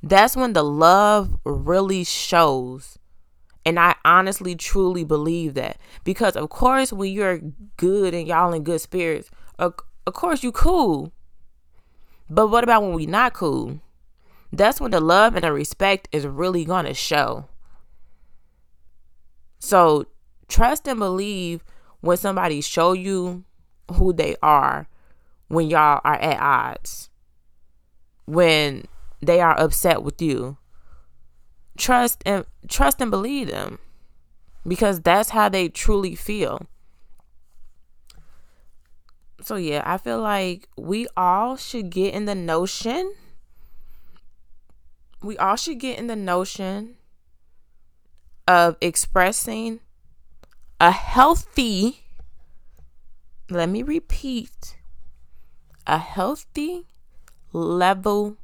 that's 0.02 0.37
when 0.37 0.52
the 0.52 0.62
love 0.62 1.38
really 1.44 2.05
shows. 2.05 2.98
And 3.64 3.78
I 3.78 3.94
honestly 4.05 4.55
truly 4.55 5.05
believe 5.05 5.55
that. 5.55 5.78
Because 6.05 6.37
of 6.37 6.48
course 6.50 6.92
when 6.92 7.12
you're 7.12 7.40
good 7.76 8.14
and 8.14 8.26
y'all 8.26 8.52
in 8.52 8.64
good 8.64 8.81
spirits, 8.81 9.31
of, 9.59 9.74
of 10.07 10.14
course 10.14 10.42
you 10.42 10.52
cool. 10.52 11.12
But 12.28 12.48
what 12.48 12.64
about 12.64 12.83
when 12.83 12.94
we 12.94 13.07
not 13.07 13.35
cool? 13.35 13.81
That's 14.52 14.81
when 14.81 14.90
the 14.90 15.00
love 15.00 15.35
and 15.35 15.44
the 15.44 15.52
respect 15.52 16.09
is 16.12 16.26
really 16.26 16.64
going 16.64 16.87
to 16.87 16.94
show. 16.94 17.46
So 19.59 20.07
trust 20.48 20.88
and 20.88 20.98
believe 20.98 21.62
when 22.00 22.16
somebody 22.16 22.61
show 22.61 22.92
you 22.92 23.44
who 23.92 24.12
they 24.12 24.37
are 24.42 24.88
when 25.48 25.68
y'all 25.68 26.00
are 26.05 26.16
at 26.16 26.40
odds. 26.40 27.11
When 28.26 28.85
they 29.20 29.40
are 29.40 29.59
upset 29.59 30.02
with 30.02 30.20
you. 30.20 30.57
Trust 31.76 32.22
and 32.26 32.44
trust 32.68 33.00
and 33.00 33.11
believe 33.11 33.48
them 33.48 33.78
because 34.66 35.00
that's 35.00 35.31
how 35.31 35.48
they 35.48 35.68
truly 35.68 36.14
feel 36.14 36.66
so 39.42 39.57
yeah, 39.57 39.83
I 39.85 39.98
feel 39.98 40.20
like 40.20 40.68
we 40.76 41.09
all 41.16 41.57
should 41.57 41.90
get 41.90 42.14
in 42.14 42.26
the 42.26 42.35
notion. 42.35 43.12
We 45.20 45.37
all 45.37 45.57
should 45.57 45.78
get 45.78 45.98
in 45.98 46.07
the 46.07 46.16
notion 46.16 46.96
of 48.46 48.76
expressing 48.81 49.81
a 50.81 50.90
healthy, 50.90 52.01
let 53.52 53.68
me 53.68 53.82
repeat, 53.82 54.76
a 55.86 55.98
healthy 55.98 56.86
level 57.52 58.36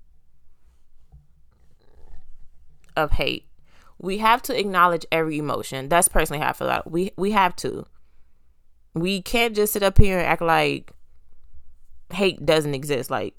of 2.96 3.12
hate. 3.12 3.46
We 3.98 4.18
have 4.18 4.42
to 4.42 4.58
acknowledge 4.58 5.06
every 5.10 5.38
emotion. 5.38 5.88
That's 5.88 6.08
personally 6.08 6.40
how 6.40 6.50
I 6.50 6.52
feel. 6.52 6.82
We 6.86 7.12
we 7.16 7.32
have 7.32 7.56
to. 7.56 7.86
We 8.94 9.22
can't 9.22 9.54
just 9.54 9.72
sit 9.72 9.82
up 9.82 9.98
here 9.98 10.18
and 10.18 10.26
act 10.26 10.42
like 10.42 10.92
hate 12.12 12.44
doesn't 12.44 12.74
exist. 12.74 13.10
Like, 13.10 13.38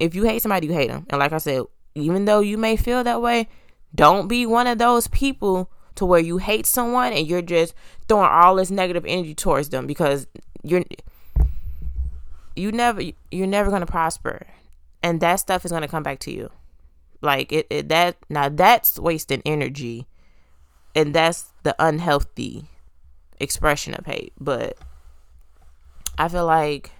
if 0.00 0.14
you 0.14 0.24
hate 0.24 0.42
somebody, 0.42 0.66
you 0.66 0.72
hate 0.72 0.88
them. 0.88 1.06
And 1.10 1.18
like 1.18 1.32
I 1.32 1.38
said, 1.38 1.62
even 1.94 2.24
though 2.24 2.40
you 2.40 2.58
may 2.58 2.76
feel 2.76 3.04
that 3.04 3.22
way, 3.22 3.48
don't 3.94 4.28
be 4.28 4.46
one 4.46 4.66
of 4.66 4.78
those 4.78 5.06
people 5.08 5.70
to 5.94 6.04
where 6.04 6.20
you 6.20 6.38
hate 6.38 6.66
someone 6.66 7.12
and 7.12 7.26
you're 7.26 7.42
just 7.42 7.74
throwing 8.08 8.28
all 8.28 8.56
this 8.56 8.70
negative 8.70 9.04
energy 9.06 9.34
towards 9.34 9.68
them 9.68 9.86
because 9.86 10.26
you're 10.64 10.82
you 12.56 12.72
never 12.72 13.02
you're 13.30 13.46
never 13.46 13.70
going 13.70 13.80
to 13.80 13.86
prosper 13.86 14.46
and 15.02 15.20
that 15.20 15.36
stuff 15.36 15.64
is 15.64 15.70
going 15.70 15.82
to 15.82 15.88
come 15.88 16.02
back 16.02 16.18
to 16.20 16.32
you 16.32 16.50
like 17.20 17.52
it, 17.52 17.66
it 17.70 17.88
that 17.88 18.16
now 18.28 18.48
that's 18.48 18.98
wasting 18.98 19.42
energy 19.44 20.06
and 20.94 21.14
that's 21.14 21.52
the 21.62 21.74
unhealthy 21.78 22.68
expression 23.40 23.94
of 23.94 24.06
hate. 24.06 24.32
But 24.38 24.76
I 26.18 26.28
feel 26.28 26.46
like 26.46 26.92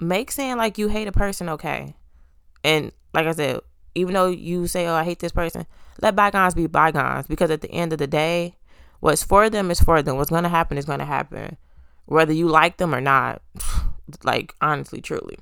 make 0.00 0.30
saying 0.30 0.56
like 0.56 0.78
you 0.78 0.88
hate 0.88 1.08
a 1.08 1.12
person 1.12 1.48
okay. 1.50 1.94
And 2.64 2.92
like 3.12 3.26
I 3.26 3.32
said, 3.32 3.60
even 3.94 4.14
though 4.14 4.28
you 4.28 4.66
say, 4.66 4.86
Oh, 4.86 4.94
I 4.94 5.04
hate 5.04 5.20
this 5.20 5.32
person, 5.32 5.66
let 6.00 6.16
bygones 6.16 6.54
be 6.54 6.66
bygones 6.66 7.26
because 7.26 7.50
at 7.50 7.60
the 7.60 7.70
end 7.70 7.92
of 7.92 7.98
the 7.98 8.06
day, 8.06 8.56
what's 9.00 9.24
for 9.24 9.50
them 9.50 9.70
is 9.70 9.80
for 9.80 10.02
them. 10.02 10.16
What's 10.16 10.30
gonna 10.30 10.48
happen 10.48 10.78
is 10.78 10.84
gonna 10.84 11.04
happen. 11.04 11.56
Whether 12.06 12.32
you 12.32 12.48
like 12.48 12.76
them 12.76 12.94
or 12.94 13.00
not. 13.00 13.42
like 14.24 14.54
honestly, 14.60 15.00
truly. 15.00 15.38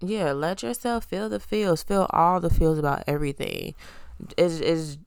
Yeah, 0.00 0.32
let 0.32 0.62
yourself 0.62 1.04
feel 1.04 1.28
the 1.28 1.38
feels. 1.38 1.82
Feel 1.82 2.08
all 2.10 2.40
the 2.40 2.50
feels 2.50 2.78
about 2.78 3.04
everything. 3.06 3.74
Is 4.36 4.60
is 4.60 4.98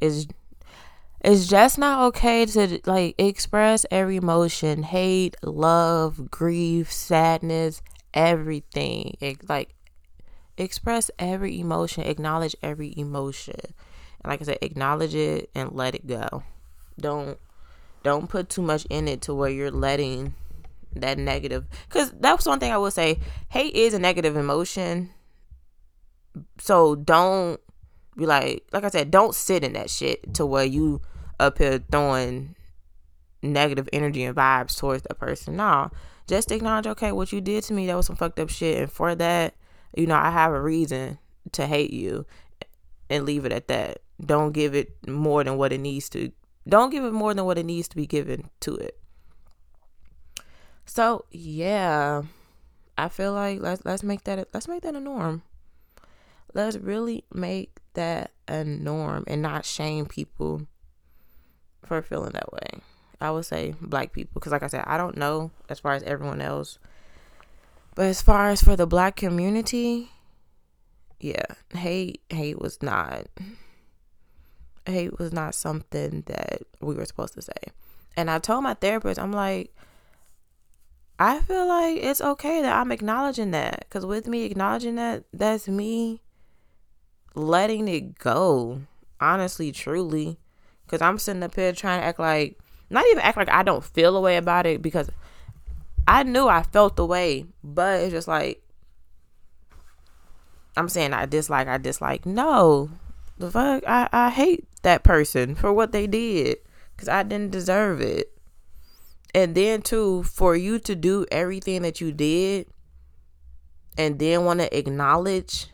is 0.00 0.28
it's 1.20 1.46
just 1.46 1.78
not 1.78 2.06
okay 2.06 2.46
to 2.46 2.80
like 2.86 3.14
express 3.18 3.84
every 3.90 4.16
emotion 4.16 4.82
hate 4.84 5.36
love 5.42 6.30
grief 6.30 6.92
sadness 6.92 7.82
everything 8.14 9.16
it, 9.20 9.48
like 9.48 9.74
express 10.56 11.10
every 11.18 11.58
emotion 11.58 12.04
acknowledge 12.04 12.54
every 12.62 12.94
emotion 12.96 13.74
like 14.28 14.40
i 14.40 14.44
said 14.44 14.58
acknowledge 14.62 15.14
it 15.14 15.50
and 15.54 15.72
let 15.72 15.94
it 15.94 16.06
go 16.06 16.42
don't 17.00 17.38
don't 18.02 18.28
put 18.28 18.48
too 18.48 18.62
much 18.62 18.86
in 18.90 19.08
it 19.08 19.20
to 19.20 19.34
where 19.34 19.50
you're 19.50 19.70
letting 19.70 20.34
that 20.94 21.18
negative 21.18 21.66
because 21.88 22.12
that's 22.20 22.46
one 22.46 22.60
thing 22.60 22.72
i 22.72 22.78
will 22.78 22.90
say 22.90 23.18
hate 23.50 23.74
is 23.74 23.92
a 23.92 23.98
negative 23.98 24.36
emotion 24.36 25.10
so 26.58 26.94
don't 26.94 27.60
be 28.18 28.26
like, 28.26 28.64
like 28.72 28.84
I 28.84 28.88
said, 28.88 29.10
don't 29.10 29.34
sit 29.34 29.64
in 29.64 29.72
that 29.74 29.88
shit 29.88 30.34
to 30.34 30.44
where 30.44 30.64
you 30.64 31.00
up 31.40 31.58
here 31.58 31.82
throwing 31.90 32.56
negative 33.42 33.88
energy 33.92 34.24
and 34.24 34.36
vibes 34.36 34.76
towards 34.76 35.04
the 35.04 35.14
person. 35.14 35.56
No, 35.56 35.90
just 36.26 36.50
acknowledge, 36.50 36.88
okay, 36.88 37.12
what 37.12 37.32
you 37.32 37.40
did 37.40 37.64
to 37.64 37.72
me, 37.72 37.86
that 37.86 37.96
was 37.96 38.06
some 38.06 38.16
fucked 38.16 38.40
up 38.40 38.50
shit. 38.50 38.78
And 38.78 38.90
for 38.90 39.14
that, 39.14 39.54
you 39.96 40.06
know, 40.06 40.16
I 40.16 40.30
have 40.30 40.52
a 40.52 40.60
reason 40.60 41.18
to 41.52 41.66
hate 41.66 41.92
you 41.92 42.26
and 43.10 43.24
leave 43.24 43.44
it 43.44 43.52
at 43.52 43.68
that. 43.68 43.98
Don't 44.24 44.52
give 44.52 44.74
it 44.74 45.06
more 45.06 45.44
than 45.44 45.56
what 45.56 45.72
it 45.72 45.78
needs 45.78 46.08
to. 46.10 46.32
Don't 46.68 46.90
give 46.90 47.04
it 47.04 47.12
more 47.12 47.32
than 47.34 47.44
what 47.44 47.58
it 47.58 47.66
needs 47.66 47.88
to 47.88 47.96
be 47.96 48.06
given 48.06 48.50
to 48.60 48.76
it. 48.76 48.98
So 50.84 51.24
yeah, 51.30 52.22
I 52.96 53.08
feel 53.08 53.32
like 53.32 53.60
let's 53.60 53.84
let's 53.84 54.02
make 54.02 54.24
that 54.24 54.48
let's 54.52 54.68
make 54.68 54.82
that 54.82 54.94
a 54.94 55.00
norm. 55.00 55.42
Let's 56.54 56.76
really 56.76 57.24
make 57.32 57.78
that 57.94 58.32
a 58.48 58.64
norm 58.64 59.24
and 59.26 59.42
not 59.42 59.64
shame 59.64 60.06
people 60.06 60.66
for 61.84 62.02
feeling 62.02 62.32
that 62.32 62.52
way. 62.52 62.80
I 63.20 63.30
would 63.30 63.44
say 63.44 63.74
black 63.80 64.12
people 64.12 64.32
because 64.34 64.52
like 64.52 64.62
I 64.62 64.68
said, 64.68 64.84
I 64.86 64.96
don't 64.96 65.16
know 65.16 65.50
as 65.68 65.78
far 65.78 65.92
as 65.92 66.02
everyone 66.02 66.40
else. 66.40 66.78
But 67.94 68.06
as 68.06 68.22
far 68.22 68.50
as 68.50 68.62
for 68.62 68.76
the 68.76 68.86
black 68.86 69.16
community, 69.16 70.10
yeah, 71.20 71.44
hate 71.72 72.22
hate 72.30 72.60
was 72.60 72.82
not 72.82 73.26
hate 74.86 75.18
was 75.18 75.32
not 75.32 75.54
something 75.54 76.22
that 76.26 76.62
we 76.80 76.94
were 76.94 77.04
supposed 77.04 77.34
to 77.34 77.42
say. 77.42 77.52
And 78.16 78.30
I 78.30 78.38
told 78.38 78.64
my 78.64 78.74
therapist, 78.74 79.20
I'm 79.20 79.32
like, 79.32 79.72
I 81.18 81.40
feel 81.40 81.66
like 81.68 81.98
it's 81.98 82.20
okay 82.20 82.62
that 82.62 82.76
I'm 82.76 82.92
acknowledging 82.92 83.52
that. 83.52 83.80
Because 83.80 84.04
with 84.06 84.26
me 84.26 84.44
acknowledging 84.44 84.96
that, 84.96 85.24
that's 85.32 85.68
me 85.68 86.20
letting 87.34 87.86
it 87.88 88.18
go. 88.18 88.80
Honestly, 89.20 89.72
truly. 89.72 90.38
Because 90.84 91.02
I'm 91.02 91.18
sitting 91.18 91.42
up 91.42 91.54
here 91.54 91.72
trying 91.72 92.00
to 92.00 92.06
act 92.06 92.18
like, 92.18 92.58
not 92.90 93.04
even 93.06 93.22
act 93.22 93.36
like 93.36 93.50
I 93.50 93.62
don't 93.62 93.84
feel 93.84 94.16
a 94.16 94.20
way 94.20 94.36
about 94.36 94.66
it 94.66 94.80
because 94.80 95.10
I 96.06 96.22
knew 96.22 96.48
I 96.48 96.62
felt 96.62 96.96
the 96.96 97.04
way, 97.04 97.44
but 97.62 98.00
it's 98.00 98.12
just 98.12 98.28
like, 98.28 98.62
I'm 100.78 100.88
saying 100.88 101.12
I 101.12 101.26
dislike, 101.26 101.66
I 101.66 101.76
dislike. 101.78 102.24
No, 102.24 102.88
the 103.36 103.50
fuck, 103.50 103.82
I, 103.86 104.08
I 104.12 104.30
hate 104.30 104.66
that 104.82 105.02
person 105.02 105.54
for 105.56 105.72
what 105.72 105.90
they 105.90 106.06
did 106.06 106.58
because 106.94 107.08
I 107.08 107.24
didn't 107.24 107.50
deserve 107.50 108.00
it. 108.00 108.32
And 109.34 109.54
then, 109.54 109.82
too, 109.82 110.22
for 110.22 110.56
you 110.56 110.78
to 110.80 110.94
do 110.94 111.26
everything 111.30 111.82
that 111.82 112.00
you 112.00 112.12
did 112.12 112.66
and 113.96 114.18
then 114.18 114.44
want 114.44 114.60
to 114.60 114.76
acknowledge 114.78 115.66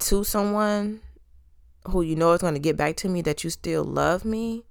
to 0.00 0.24
someone 0.24 1.00
who 1.86 2.02
you 2.02 2.16
know 2.16 2.32
is 2.32 2.40
going 2.40 2.54
to 2.54 2.60
get 2.60 2.76
back 2.76 2.96
to 2.96 3.08
me 3.08 3.22
that 3.22 3.44
you 3.44 3.50
still 3.50 3.84
love 3.84 4.24
me 4.24 4.64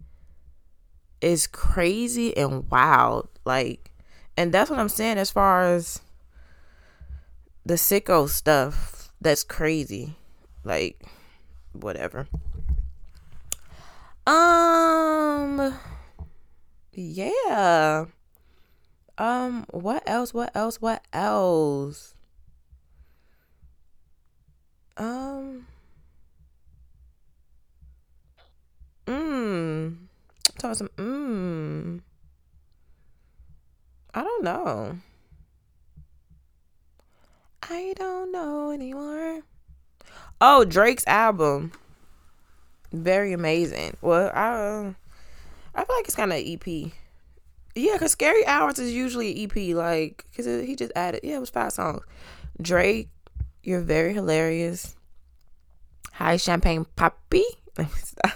is 1.21 1.47
crazy 1.47 2.35
and 2.35 2.69
wild. 2.69 3.29
Like, 3.45 3.91
and 4.35 4.53
that's 4.53 4.69
what 4.69 4.79
I'm 4.79 4.89
saying 4.89 5.17
as 5.17 5.31
far 5.31 5.63
as 5.63 6.01
the 7.65 7.75
sicko 7.75 8.27
stuff. 8.27 9.11
That's 9.21 9.43
crazy. 9.43 10.15
Like, 10.63 11.01
whatever. 11.73 12.27
Um, 14.25 15.77
yeah. 16.93 18.05
Um, 19.17 19.65
what 19.69 20.03
else? 20.07 20.33
What 20.33 20.55
else? 20.55 20.81
What 20.81 21.03
else? 21.13 22.15
Um, 24.97 25.67
mmm. 29.05 29.97
Talking 30.57 30.75
some 30.75 30.89
mmm. 30.97 32.01
I 34.13 34.23
don't 34.23 34.43
know. 34.43 34.97
I 37.69 37.93
don't 37.97 38.31
know 38.31 38.71
anymore. 38.71 39.41
Oh, 40.41 40.65
Drake's 40.65 41.07
album. 41.07 41.71
Very 42.91 43.31
amazing. 43.31 43.95
Well, 44.01 44.29
I 44.33 44.93
I 45.73 45.85
feel 45.85 45.95
like 45.95 46.05
it's 46.05 46.15
kind 46.15 46.33
of 46.33 46.39
EP. 46.39 46.91
Yeah, 47.75 47.97
cause 47.97 48.11
Scary 48.11 48.45
Hours 48.45 48.79
is 48.79 48.93
usually 48.93 49.43
EP. 49.43 49.75
Like, 49.75 50.25
cause 50.35 50.45
it, 50.45 50.65
he 50.65 50.75
just 50.75 50.91
added. 50.95 51.21
Yeah, 51.23 51.37
it 51.37 51.39
was 51.39 51.49
five 51.49 51.71
songs. 51.71 52.03
Drake, 52.61 53.09
you're 53.63 53.81
very 53.81 54.13
hilarious. 54.13 54.95
Hi, 56.13 56.37
Champagne 56.37 56.85
stop. 56.95 57.17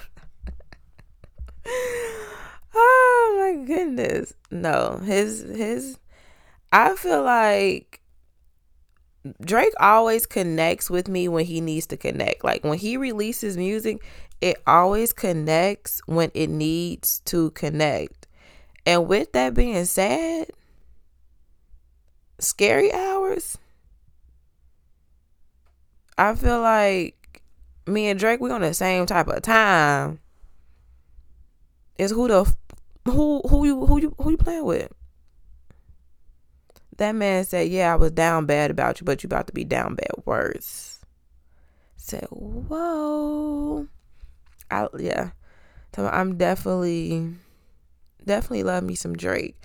oh 2.73 3.55
my 3.57 3.65
goodness. 3.65 4.33
No, 4.49 5.01
his 5.03 5.41
his. 5.41 5.99
I 6.71 6.95
feel 6.95 7.23
like 7.23 8.01
Drake 9.41 9.73
always 9.79 10.25
connects 10.25 10.89
with 10.89 11.07
me 11.07 11.27
when 11.27 11.45
he 11.45 11.61
needs 11.61 11.85
to 11.87 11.97
connect. 11.97 12.43
Like 12.43 12.63
when 12.63 12.77
he 12.77 12.97
releases 12.97 13.57
music, 13.57 14.03
it 14.41 14.61
always 14.67 15.13
connects 15.13 16.01
when 16.05 16.31
it 16.33 16.47
needs 16.47 17.19
to 17.25 17.51
connect. 17.51 18.27
And 18.85 19.07
with 19.07 19.33
that 19.33 19.53
being 19.53 19.85
said, 19.85 20.47
scary 22.39 22.93
hours, 22.93 23.57
I 26.17 26.35
feel 26.35 26.61
like 26.61 27.41
me 27.85 28.07
and 28.07 28.19
Drake 28.19 28.39
we 28.39 28.51
on 28.51 28.61
the 28.61 28.73
same 28.73 29.05
type 29.05 29.27
of 29.27 29.41
time. 29.41 30.19
Is 31.97 32.11
who 32.11 32.27
the 32.27 32.55
who 33.05 33.41
who 33.47 33.65
you 33.65 33.85
who 33.85 33.99
you 33.99 34.15
who 34.19 34.31
you 34.31 34.37
playing 34.37 34.65
with? 34.65 34.91
That 36.97 37.13
man 37.13 37.45
said, 37.45 37.69
Yeah, 37.69 37.93
I 37.93 37.95
was 37.95 38.11
down 38.11 38.45
bad 38.45 38.71
about 38.71 38.99
you, 38.99 39.05
but 39.05 39.23
you 39.23 39.27
about 39.27 39.47
to 39.47 39.53
be 39.53 39.63
down 39.63 39.95
bad 39.95 40.11
worse. 40.25 40.99
Said, 41.95 42.25
Whoa. 42.29 43.87
I 44.69 44.87
yeah. 44.99 45.31
So 45.95 46.07
I'm 46.07 46.37
definitely 46.37 47.33
definitely 48.23 48.63
love 48.63 48.83
me 48.83 48.93
some 48.93 49.15
Drake. 49.15 49.59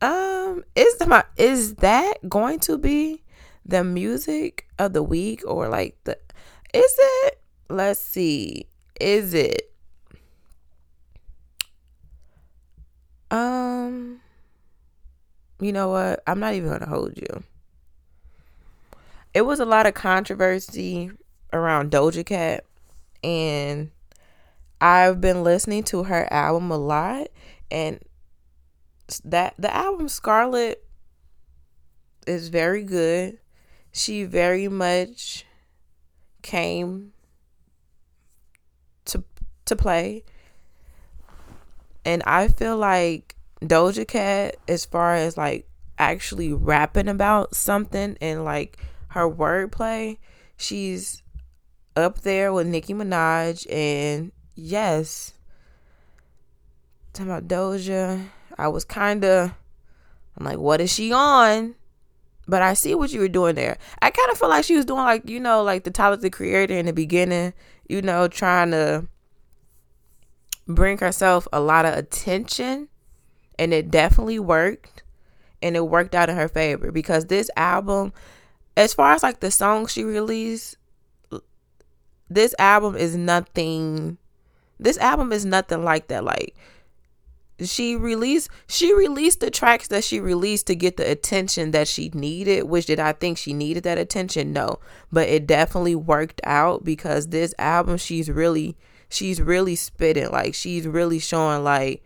Um, 0.00 0.64
is 0.74 0.96
my 1.06 1.24
is 1.36 1.74
that 1.76 2.14
going 2.26 2.58
to 2.60 2.78
be 2.78 3.22
the 3.66 3.84
music 3.84 4.66
of 4.78 4.94
the 4.94 5.02
week 5.02 5.42
or 5.46 5.68
like 5.68 5.96
the 6.04 6.18
is 6.72 6.94
it 6.98 7.40
let's 7.68 8.00
see. 8.00 8.66
Is 8.98 9.34
it 9.34 9.70
um 13.30 14.21
you 15.62 15.72
know 15.72 15.88
what? 15.88 16.22
I'm 16.26 16.40
not 16.40 16.54
even 16.54 16.68
going 16.68 16.80
to 16.80 16.86
hold 16.86 17.16
you. 17.16 17.42
It 19.34 19.42
was 19.42 19.60
a 19.60 19.64
lot 19.64 19.86
of 19.86 19.94
controversy 19.94 21.10
around 21.52 21.90
Doja 21.90 22.24
Cat, 22.24 22.64
and 23.24 23.90
I've 24.80 25.20
been 25.20 25.42
listening 25.42 25.84
to 25.84 26.04
her 26.04 26.30
album 26.32 26.70
a 26.70 26.76
lot, 26.76 27.28
and 27.70 28.00
that 29.24 29.54
the 29.58 29.74
album 29.74 30.08
Scarlet 30.08 30.84
is 32.26 32.48
very 32.48 32.82
good. 32.82 33.38
She 33.92 34.24
very 34.24 34.68
much 34.68 35.44
came 36.42 37.12
to 39.06 39.24
to 39.64 39.76
play. 39.76 40.24
And 42.04 42.22
I 42.26 42.48
feel 42.48 42.76
like 42.76 43.36
Doja 43.68 44.06
Cat, 44.06 44.56
as 44.68 44.84
far 44.84 45.14
as 45.14 45.36
like 45.36 45.68
actually 45.98 46.52
rapping 46.52 47.08
about 47.08 47.54
something 47.54 48.16
and 48.20 48.44
like 48.44 48.78
her 49.08 49.28
wordplay, 49.28 50.18
she's 50.56 51.22
up 51.96 52.22
there 52.22 52.52
with 52.52 52.66
Nicki 52.66 52.94
Minaj. 52.94 53.70
And 53.70 54.32
yes, 54.54 55.34
talking 57.12 57.30
about 57.30 57.48
Doja, 57.48 58.26
I 58.58 58.68
was 58.68 58.84
kind 58.84 59.24
of, 59.24 59.52
I'm 60.36 60.44
like, 60.44 60.58
what 60.58 60.80
is 60.80 60.92
she 60.92 61.12
on? 61.12 61.74
But 62.48 62.62
I 62.62 62.74
see 62.74 62.94
what 62.94 63.12
you 63.12 63.20
were 63.20 63.28
doing 63.28 63.54
there. 63.54 63.78
I 64.00 64.10
kind 64.10 64.30
of 64.30 64.38
feel 64.38 64.48
like 64.48 64.64
she 64.64 64.76
was 64.76 64.84
doing 64.84 65.04
like, 65.04 65.28
you 65.28 65.38
know, 65.38 65.62
like 65.62 65.84
the 65.84 65.90
Tyler 65.90 66.16
the 66.16 66.30
Creator 66.30 66.76
in 66.76 66.86
the 66.86 66.92
beginning, 66.92 67.52
you 67.88 68.02
know, 68.02 68.26
trying 68.26 68.72
to 68.72 69.06
bring 70.66 70.98
herself 70.98 71.46
a 71.52 71.60
lot 71.60 71.84
of 71.84 71.94
attention 71.94 72.88
and 73.58 73.72
it 73.72 73.90
definitely 73.90 74.38
worked 74.38 75.02
and 75.62 75.76
it 75.76 75.86
worked 75.86 76.14
out 76.14 76.28
in 76.28 76.36
her 76.36 76.48
favor 76.48 76.90
because 76.90 77.26
this 77.26 77.50
album 77.56 78.12
as 78.76 78.94
far 78.94 79.12
as 79.12 79.22
like 79.22 79.40
the 79.40 79.50
songs 79.50 79.92
she 79.92 80.04
released 80.04 80.76
this 82.28 82.54
album 82.58 82.96
is 82.96 83.16
nothing 83.16 84.18
this 84.82 84.98
album 84.98 85.32
is 85.32 85.44
nothing 85.44 85.84
like 85.84 86.08
that. 86.08 86.24
Like 86.24 86.54
she 87.62 87.94
released 87.96 88.50
she 88.66 88.94
released 88.94 89.40
the 89.40 89.50
tracks 89.50 89.88
that 89.88 90.02
she 90.04 90.18
released 90.20 90.66
to 90.66 90.74
get 90.74 90.96
the 90.96 91.08
attention 91.08 91.70
that 91.70 91.86
she 91.86 92.10
needed 92.12 92.64
which 92.64 92.86
did 92.86 92.98
i 92.98 93.12
think 93.12 93.38
she 93.38 93.52
needed 93.52 93.84
that 93.84 93.98
attention? 93.98 94.52
No. 94.52 94.80
But 95.12 95.28
it 95.28 95.46
definitely 95.46 95.94
worked 95.94 96.40
out 96.44 96.84
because 96.84 97.28
this 97.28 97.54
album 97.58 97.96
she's 97.96 98.30
really 98.30 98.76
she's 99.08 99.40
really 99.40 99.76
spitting. 99.76 100.30
Like 100.30 100.54
she's 100.54 100.86
really 100.86 101.18
showing 101.18 101.62
like 101.62 102.02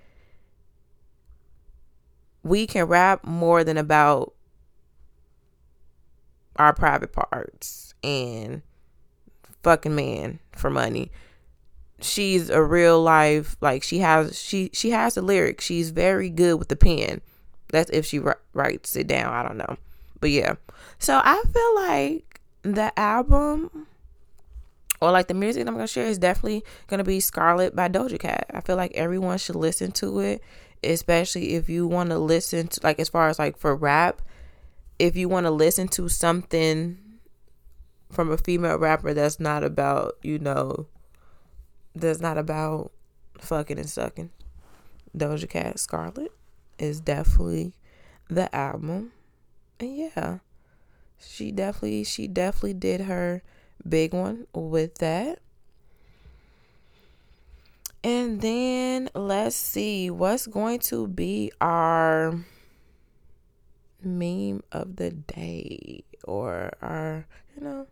we 2.47 2.67
can 2.67 2.85
rap 2.85 3.25
more 3.25 3.65
than 3.65 3.77
about 3.77 4.33
our 6.57 6.73
private 6.73 7.13
parts 7.13 7.95
and 8.03 8.63
fucking 9.63 9.95
man 9.95 10.39
for 10.53 10.71
money. 10.71 11.11
She's 12.01 12.51
a 12.51 12.63
real 12.63 13.03
life 13.03 13.57
like 13.61 13.83
she 13.83 13.99
has 13.99 14.39
she 14.41 14.71
she 14.73 14.91
has 14.91 15.15
the 15.15 15.23
lyrics. 15.23 15.65
She's 15.65 15.91
very 15.91 16.31
good 16.31 16.59
with 16.59 16.69
the 16.69 16.77
pen. 16.77 17.21
That's 17.69 17.91
if 17.91 18.07
she 18.07 18.21
writes 18.55 18.97
it 18.97 19.07
down. 19.07 19.33
I 19.33 19.43
don't 19.43 19.57
know, 19.57 19.77
but 20.21 20.31
yeah. 20.31 20.55
So 20.99 21.21
I 21.23 21.43
feel 21.53 21.75
like 21.75 22.41
the 22.63 22.97
album 22.99 23.87
or 25.01 25.11
like 25.11 25.27
the 25.29 25.35
music 25.35 25.65
that 25.65 25.71
I'm 25.71 25.75
gonna 25.75 25.87
share 25.87 26.07
is 26.07 26.19
definitely 26.19 26.65
gonna 26.87 27.05
be 27.05 27.19
Scarlet 27.21 27.75
by 27.75 27.89
Doja 27.89 28.21
Cat. 28.21 28.47
I 28.53 28.61
feel 28.61 28.77
like 28.77 28.93
everyone 28.95 29.39
should 29.39 29.57
listen 29.57 29.91
to 29.93 30.21
it 30.21 30.43
especially 30.83 31.55
if 31.55 31.69
you 31.69 31.87
want 31.87 32.11
to 32.11 32.19
listen 32.19 32.69
to 32.69 32.81
like 32.83 32.99
as 33.01 33.09
far 33.09 33.29
as 33.29 33.39
like 33.39 33.57
for 33.57 33.75
rap 33.75 34.23
if 34.99 35.17
you 35.17 35.29
want 35.29 35.45
to 35.45 35.51
listen 35.51 35.89
to 35.89 36.09
something 36.09 36.99
from 38.11 38.31
a 38.31 38.39
female 38.39 38.79
rapper 38.79 39.13
that's 39.13 39.41
not 39.41 39.65
about 39.65 40.17
you 40.23 40.39
know 40.39 40.87
that's 41.95 42.21
not 42.21 42.39
about 42.39 42.93
fucking 43.39 43.79
and 43.79 43.89
sucking 43.89 44.31
doja 45.17 45.49
cat 45.49 45.79
scarlet 45.79 46.33
is 46.79 47.01
definitely 47.01 47.73
the 48.29 48.55
album. 48.55 49.13
And 49.81 49.97
yeah 49.97 50.39
she 51.19 51.51
definitely 51.51 52.05
she 52.05 52.29
definitely 52.29 52.75
did 52.75 53.03
her 53.03 53.43
big 53.87 54.13
one 54.13 54.47
with 54.53 54.97
that 54.97 55.41
and 58.07 58.41
then 58.41 59.11
let's 59.17 59.57
see 59.57 60.11
what's 60.11 60.47
going 60.47 60.79
to 60.79 61.09
be 61.09 61.51
our 61.61 62.39
meme 64.01 64.63
of 64.71 64.95
the 64.95 65.11
day 65.11 66.05
or 66.23 66.71
our, 66.81 67.27
you 67.57 67.65
know, 67.65 67.89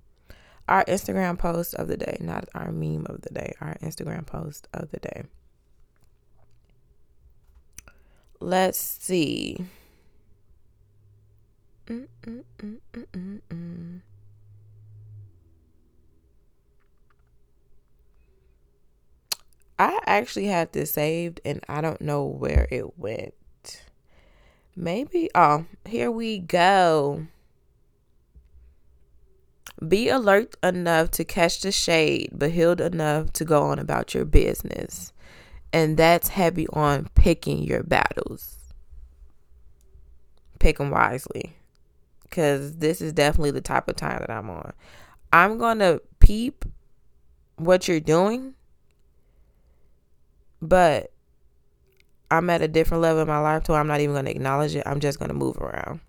our 0.68 0.84
Instagram 0.84 1.36
post 1.36 1.74
of 1.74 1.88
the 1.88 1.96
day, 1.96 2.16
not 2.20 2.48
our 2.54 2.70
meme 2.70 3.06
of 3.10 3.22
the 3.22 3.30
day, 3.30 3.54
our 3.60 3.74
Instagram 3.82 4.24
post 4.24 4.68
of 4.72 4.92
the 4.92 5.00
day. 5.00 5.24
Let's 8.38 8.78
see. 8.78 9.66
Mm, 11.88 12.06
mm, 12.22 12.44
mm, 12.60 12.78
mm, 13.12 14.00
I 19.78 20.00
actually 20.06 20.46
had 20.46 20.72
this 20.72 20.92
saved 20.92 21.40
and 21.44 21.64
I 21.68 21.80
don't 21.80 22.00
know 22.00 22.24
where 22.24 22.68
it 22.70 22.98
went. 22.98 23.34
Maybe, 24.76 25.30
oh, 25.34 25.66
here 25.84 26.10
we 26.10 26.38
go. 26.38 27.26
Be 29.86 30.08
alert 30.08 30.56
enough 30.62 31.10
to 31.12 31.24
catch 31.24 31.60
the 31.60 31.72
shade, 31.72 32.30
but 32.32 32.52
healed 32.52 32.80
enough 32.80 33.32
to 33.34 33.44
go 33.44 33.62
on 33.62 33.78
about 33.78 34.14
your 34.14 34.24
business. 34.24 35.12
And 35.72 35.96
that's 35.96 36.28
heavy 36.28 36.66
on 36.68 37.08
picking 37.14 37.64
your 37.64 37.82
battles. 37.82 38.56
Pick 40.60 40.78
them 40.78 40.90
wisely. 40.90 41.56
Because 42.22 42.76
this 42.76 43.00
is 43.00 43.12
definitely 43.12 43.50
the 43.50 43.60
type 43.60 43.88
of 43.88 43.96
time 43.96 44.18
that 44.20 44.30
I'm 44.30 44.50
on. 44.50 44.72
I'm 45.32 45.58
going 45.58 45.80
to 45.80 46.00
peep 46.20 46.64
what 47.56 47.86
you're 47.86 48.00
doing, 48.00 48.54
but 50.68 51.12
I'm 52.30 52.50
at 52.50 52.62
a 52.62 52.68
different 52.68 53.02
level 53.02 53.22
in 53.22 53.28
my 53.28 53.38
life 53.38 53.64
to 53.64 53.72
where 53.72 53.80
I'm 53.80 53.86
not 53.86 54.00
even 54.00 54.14
going 54.14 54.24
to 54.24 54.30
acknowledge 54.30 54.74
it. 54.74 54.82
I'm 54.86 55.00
just 55.00 55.18
going 55.18 55.28
to 55.28 55.34
move 55.34 55.58
around. 55.58 56.00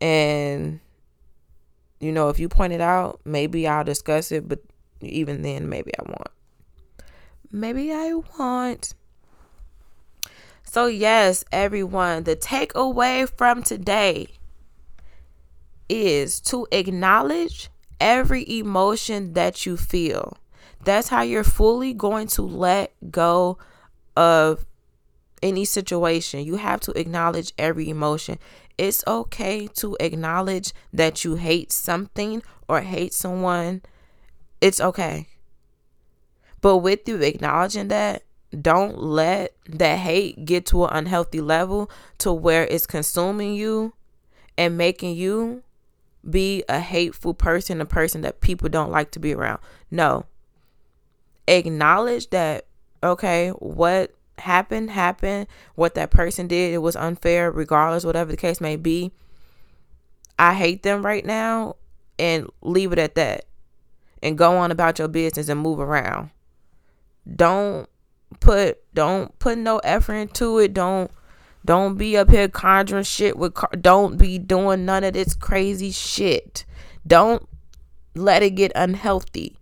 And 0.00 0.80
you 2.00 2.12
know, 2.12 2.28
if 2.28 2.38
you 2.38 2.48
point 2.48 2.72
it 2.72 2.80
out, 2.80 3.20
maybe 3.24 3.66
I'll 3.66 3.84
discuss 3.84 4.30
it, 4.30 4.48
but 4.48 4.60
even 5.00 5.42
then, 5.42 5.68
maybe 5.68 5.92
I 5.98 6.02
won't. 6.02 6.28
Maybe 7.50 7.92
I 7.92 8.14
won't. 8.38 8.94
So, 10.62 10.86
yes, 10.86 11.44
everyone, 11.50 12.24
the 12.24 12.36
takeaway 12.36 13.28
from 13.36 13.62
today 13.62 14.28
is 15.88 16.40
to 16.40 16.66
acknowledge 16.70 17.70
every 18.00 18.48
emotion 18.58 19.32
that 19.32 19.64
you 19.64 19.76
feel. 19.76 20.36
That's 20.84 21.08
how 21.08 21.22
you're 21.22 21.44
fully 21.44 21.92
going 21.92 22.28
to 22.28 22.42
let 22.42 22.92
go 23.10 23.58
of 24.16 24.64
any 25.42 25.64
situation. 25.64 26.44
You 26.44 26.56
have 26.56 26.80
to 26.80 26.92
acknowledge 26.92 27.52
every 27.58 27.88
emotion. 27.88 28.38
It's 28.76 29.02
okay 29.06 29.66
to 29.74 29.96
acknowledge 30.00 30.72
that 30.92 31.24
you 31.24 31.34
hate 31.34 31.72
something 31.72 32.42
or 32.68 32.82
hate 32.82 33.12
someone. 33.12 33.82
It's 34.60 34.80
okay. 34.80 35.26
But 36.60 36.78
with 36.78 37.08
you 37.08 37.16
acknowledging 37.16 37.88
that, 37.88 38.22
don't 38.60 38.98
let 38.98 39.54
that 39.68 39.98
hate 39.98 40.44
get 40.44 40.66
to 40.66 40.84
an 40.84 40.90
unhealthy 40.92 41.40
level 41.40 41.90
to 42.18 42.32
where 42.32 42.64
it's 42.66 42.86
consuming 42.86 43.54
you 43.54 43.92
and 44.56 44.78
making 44.78 45.16
you 45.16 45.62
be 46.28 46.64
a 46.68 46.80
hateful 46.80 47.34
person, 47.34 47.80
a 47.80 47.86
person 47.86 48.22
that 48.22 48.40
people 48.40 48.68
don't 48.68 48.90
like 48.90 49.10
to 49.12 49.18
be 49.18 49.34
around. 49.34 49.60
No. 49.90 50.24
Acknowledge 51.48 52.30
that, 52.30 52.66
okay, 53.02 53.50
what 53.50 54.12
happened 54.38 54.90
happened 54.90 55.46
what 55.74 55.94
that 55.94 56.10
person 56.10 56.46
did 56.46 56.72
it 56.72 56.78
was 56.78 56.94
unfair 56.94 57.50
regardless 57.50 58.04
whatever 58.04 58.30
the 58.30 58.36
case 58.36 58.60
may 58.60 58.76
be. 58.76 59.10
I 60.38 60.54
hate 60.54 60.82
them 60.84 61.04
right 61.04 61.24
now 61.24 61.76
and 62.18 62.48
leave 62.62 62.92
it 62.92 62.98
at 62.98 63.14
that. 63.16 63.46
And 64.22 64.38
go 64.38 64.56
on 64.56 64.70
about 64.70 64.98
your 64.98 65.08
business 65.08 65.48
and 65.48 65.60
move 65.60 65.80
around. 65.80 66.30
Don't 67.34 67.88
put 68.40 68.78
don't 68.94 69.36
put 69.38 69.58
no 69.58 69.78
effort 69.78 70.14
into 70.14 70.58
it. 70.58 70.74
Don't 70.74 71.10
don't 71.64 71.96
be 71.96 72.16
up 72.16 72.30
here 72.30 72.48
conjuring 72.48 73.04
shit 73.04 73.36
with 73.36 73.54
car- 73.54 73.70
don't 73.80 74.18
be 74.18 74.38
doing 74.38 74.84
none 74.84 75.04
of 75.04 75.14
this 75.14 75.34
crazy 75.34 75.90
shit. 75.90 76.64
Don't 77.06 77.48
let 78.14 78.42
it 78.42 78.50
get 78.50 78.72
unhealthy. 78.74 79.56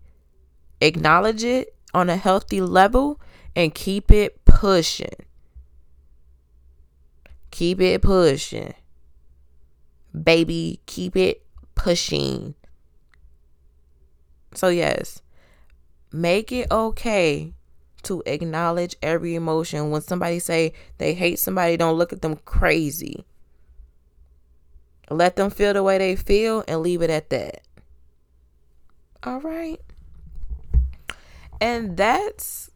Acknowledge 0.81 1.45
it 1.45 1.76
on 1.97 2.11
a 2.11 2.17
healthy 2.17 2.61
level 2.61 3.19
and 3.57 3.75
keep 3.75 4.11
it 4.11 4.45
pushing. 4.45 5.25
Keep 7.51 7.81
it 7.81 8.03
pushing. 8.03 8.75
Baby, 10.13 10.81
keep 10.85 11.17
it 11.17 11.43
pushing. 11.75 12.55
So, 14.53 14.69
yes, 14.69 15.23
make 16.13 16.53
it 16.53 16.71
okay 16.71 17.55
to 18.03 18.23
acknowledge 18.27 18.95
every 19.01 19.35
emotion. 19.35 19.91
When 19.91 20.03
somebody 20.03 20.39
say 20.39 20.75
they 20.99 21.15
hate 21.15 21.39
somebody, 21.39 21.79
don't 21.79 21.97
look 21.97 22.13
at 22.13 22.21
them 22.21 22.37
crazy. 22.45 23.25
Let 25.09 25.37
them 25.37 25.49
feel 25.49 25.73
the 25.73 25.83
way 25.83 25.97
they 25.97 26.15
feel 26.15 26.63
and 26.69 26.83
leave 26.83 27.01
it 27.01 27.09
at 27.09 27.31
that. 27.31 27.63
All 29.23 29.41
right. 29.41 29.81
And 31.61 31.97
that's 31.97 32.71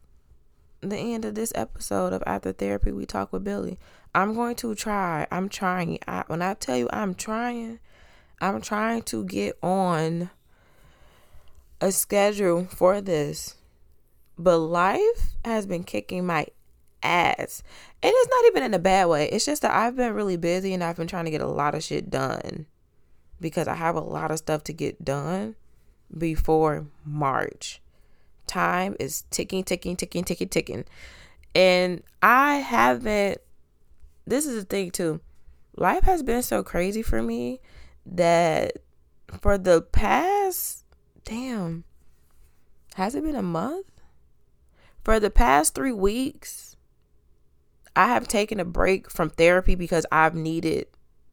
the 0.81 0.97
end 0.97 1.25
of 1.25 1.35
this 1.35 1.51
episode 1.55 2.13
of 2.13 2.23
After 2.25 2.51
Therapy 2.51 2.91
We 2.91 3.05
Talk 3.05 3.31
with 3.31 3.43
Billy. 3.43 3.77
I'm 4.13 4.33
going 4.33 4.55
to 4.57 4.75
try. 4.75 5.27
I'm 5.31 5.47
trying. 5.49 5.99
I, 6.07 6.23
when 6.27 6.41
I 6.41 6.55
tell 6.55 6.77
you 6.77 6.89
I'm 6.91 7.13
trying, 7.13 7.79
I'm 8.41 8.61
trying 8.61 9.03
to 9.03 9.23
get 9.23 9.57
on 9.61 10.31
a 11.79 11.91
schedule 11.91 12.65
for 12.65 13.01
this. 13.01 13.55
But 14.37 14.57
life 14.57 15.35
has 15.45 15.65
been 15.67 15.83
kicking 15.83 16.25
my 16.25 16.47
ass. 17.03 17.61
And 18.01 18.11
it's 18.15 18.29
not 18.29 18.45
even 18.47 18.63
in 18.63 18.73
a 18.73 18.79
bad 18.79 19.07
way. 19.07 19.29
It's 19.29 19.45
just 19.45 19.61
that 19.61 19.71
I've 19.71 19.95
been 19.95 20.13
really 20.13 20.37
busy 20.37 20.73
and 20.73 20.83
I've 20.83 20.97
been 20.97 21.07
trying 21.07 21.25
to 21.25 21.31
get 21.31 21.41
a 21.41 21.47
lot 21.47 21.75
of 21.75 21.83
shit 21.83 22.09
done 22.09 22.65
because 23.39 23.67
I 23.67 23.75
have 23.75 23.95
a 23.95 24.01
lot 24.01 24.31
of 24.31 24.39
stuff 24.39 24.63
to 24.65 24.73
get 24.73 25.05
done 25.05 25.55
before 26.15 26.87
March 27.05 27.81
time 28.51 28.95
is 28.99 29.23
ticking, 29.31 29.63
ticking, 29.63 29.95
ticking, 29.95 30.23
ticking, 30.23 30.49
ticking. 30.49 30.85
And 31.55 32.03
I 32.21 32.55
haven't, 32.55 33.39
this 34.27 34.45
is 34.45 34.55
the 34.55 34.65
thing 34.65 34.91
too. 34.91 35.21
Life 35.77 36.03
has 36.03 36.21
been 36.21 36.43
so 36.43 36.61
crazy 36.61 37.01
for 37.01 37.21
me 37.21 37.61
that 38.05 38.77
for 39.39 39.57
the 39.57 39.81
past, 39.81 40.83
damn, 41.23 41.85
has 42.95 43.15
it 43.15 43.23
been 43.23 43.35
a 43.35 43.41
month? 43.41 43.87
For 45.03 45.19
the 45.19 45.29
past 45.29 45.73
three 45.73 45.93
weeks, 45.93 46.75
I 47.95 48.07
have 48.07 48.27
taken 48.27 48.59
a 48.59 48.65
break 48.65 49.09
from 49.09 49.29
therapy 49.29 49.75
because 49.75 50.05
I've 50.11 50.35
needed 50.35 50.87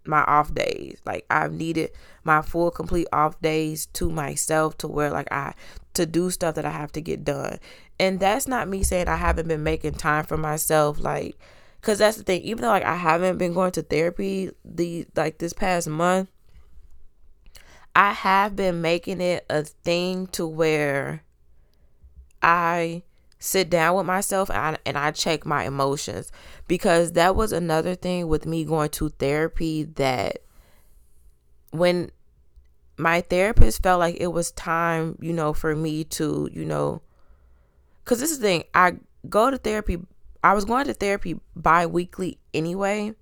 my 0.06 0.22
off 0.22 0.54
days. 0.54 1.00
Like 1.04 1.26
I've 1.30 1.52
needed 1.52 1.90
my 2.24 2.42
full 2.42 2.70
complete 2.70 3.06
off 3.12 3.40
days 3.40 3.86
to 3.94 4.08
myself 4.08 4.78
to 4.78 4.88
where 4.88 5.10
like 5.10 5.30
I 5.30 5.54
to 5.98 6.06
do 6.06 6.30
stuff 6.30 6.54
that 6.54 6.64
I 6.64 6.70
have 6.70 6.92
to 6.92 7.00
get 7.00 7.24
done. 7.24 7.58
And 8.00 8.18
that's 8.18 8.48
not 8.48 8.68
me 8.68 8.82
saying 8.82 9.08
I 9.08 9.16
haven't 9.16 9.48
been 9.48 9.62
making 9.62 9.94
time 9.94 10.24
for 10.24 10.36
myself 10.36 10.98
like 10.98 11.36
cuz 11.80 11.98
that's 11.98 12.16
the 12.16 12.24
thing 12.24 12.42
even 12.42 12.62
though 12.62 12.68
like 12.68 12.84
I 12.84 12.96
haven't 12.96 13.38
been 13.38 13.54
going 13.54 13.72
to 13.72 13.82
therapy 13.82 14.50
the 14.64 15.06
like 15.14 15.38
this 15.38 15.52
past 15.52 15.86
month 15.88 16.28
I 17.94 18.12
have 18.12 18.56
been 18.56 18.80
making 18.80 19.20
it 19.20 19.44
a 19.50 19.64
thing 19.64 20.28
to 20.28 20.46
where 20.46 21.22
I 22.42 23.02
sit 23.38 23.70
down 23.70 23.96
with 23.96 24.06
myself 24.06 24.50
and 24.50 24.58
I, 24.58 24.78
and 24.84 24.98
I 24.98 25.10
check 25.10 25.46
my 25.46 25.64
emotions 25.64 26.30
because 26.66 27.12
that 27.12 27.36
was 27.36 27.52
another 27.52 27.94
thing 27.94 28.28
with 28.28 28.46
me 28.46 28.64
going 28.64 28.90
to 28.90 29.08
therapy 29.10 29.84
that 29.84 30.42
when 31.70 32.10
my 32.98 33.20
therapist 33.20 33.82
felt 33.82 34.00
like 34.00 34.16
it 34.20 34.28
was 34.28 34.50
time, 34.50 35.16
you 35.20 35.32
know, 35.32 35.52
for 35.52 35.74
me 35.74 36.04
to, 36.04 36.48
you 36.52 36.64
know, 36.64 37.00
because 38.04 38.20
this 38.20 38.30
is 38.30 38.40
the 38.40 38.46
thing, 38.46 38.64
I 38.74 38.96
go 39.28 39.50
to 39.50 39.58
therapy, 39.58 39.98
I 40.42 40.54
was 40.54 40.64
going 40.64 40.86
to 40.86 40.94
therapy 40.94 41.40
bi 41.54 41.86
weekly 41.86 42.38
anyway, 42.52 43.14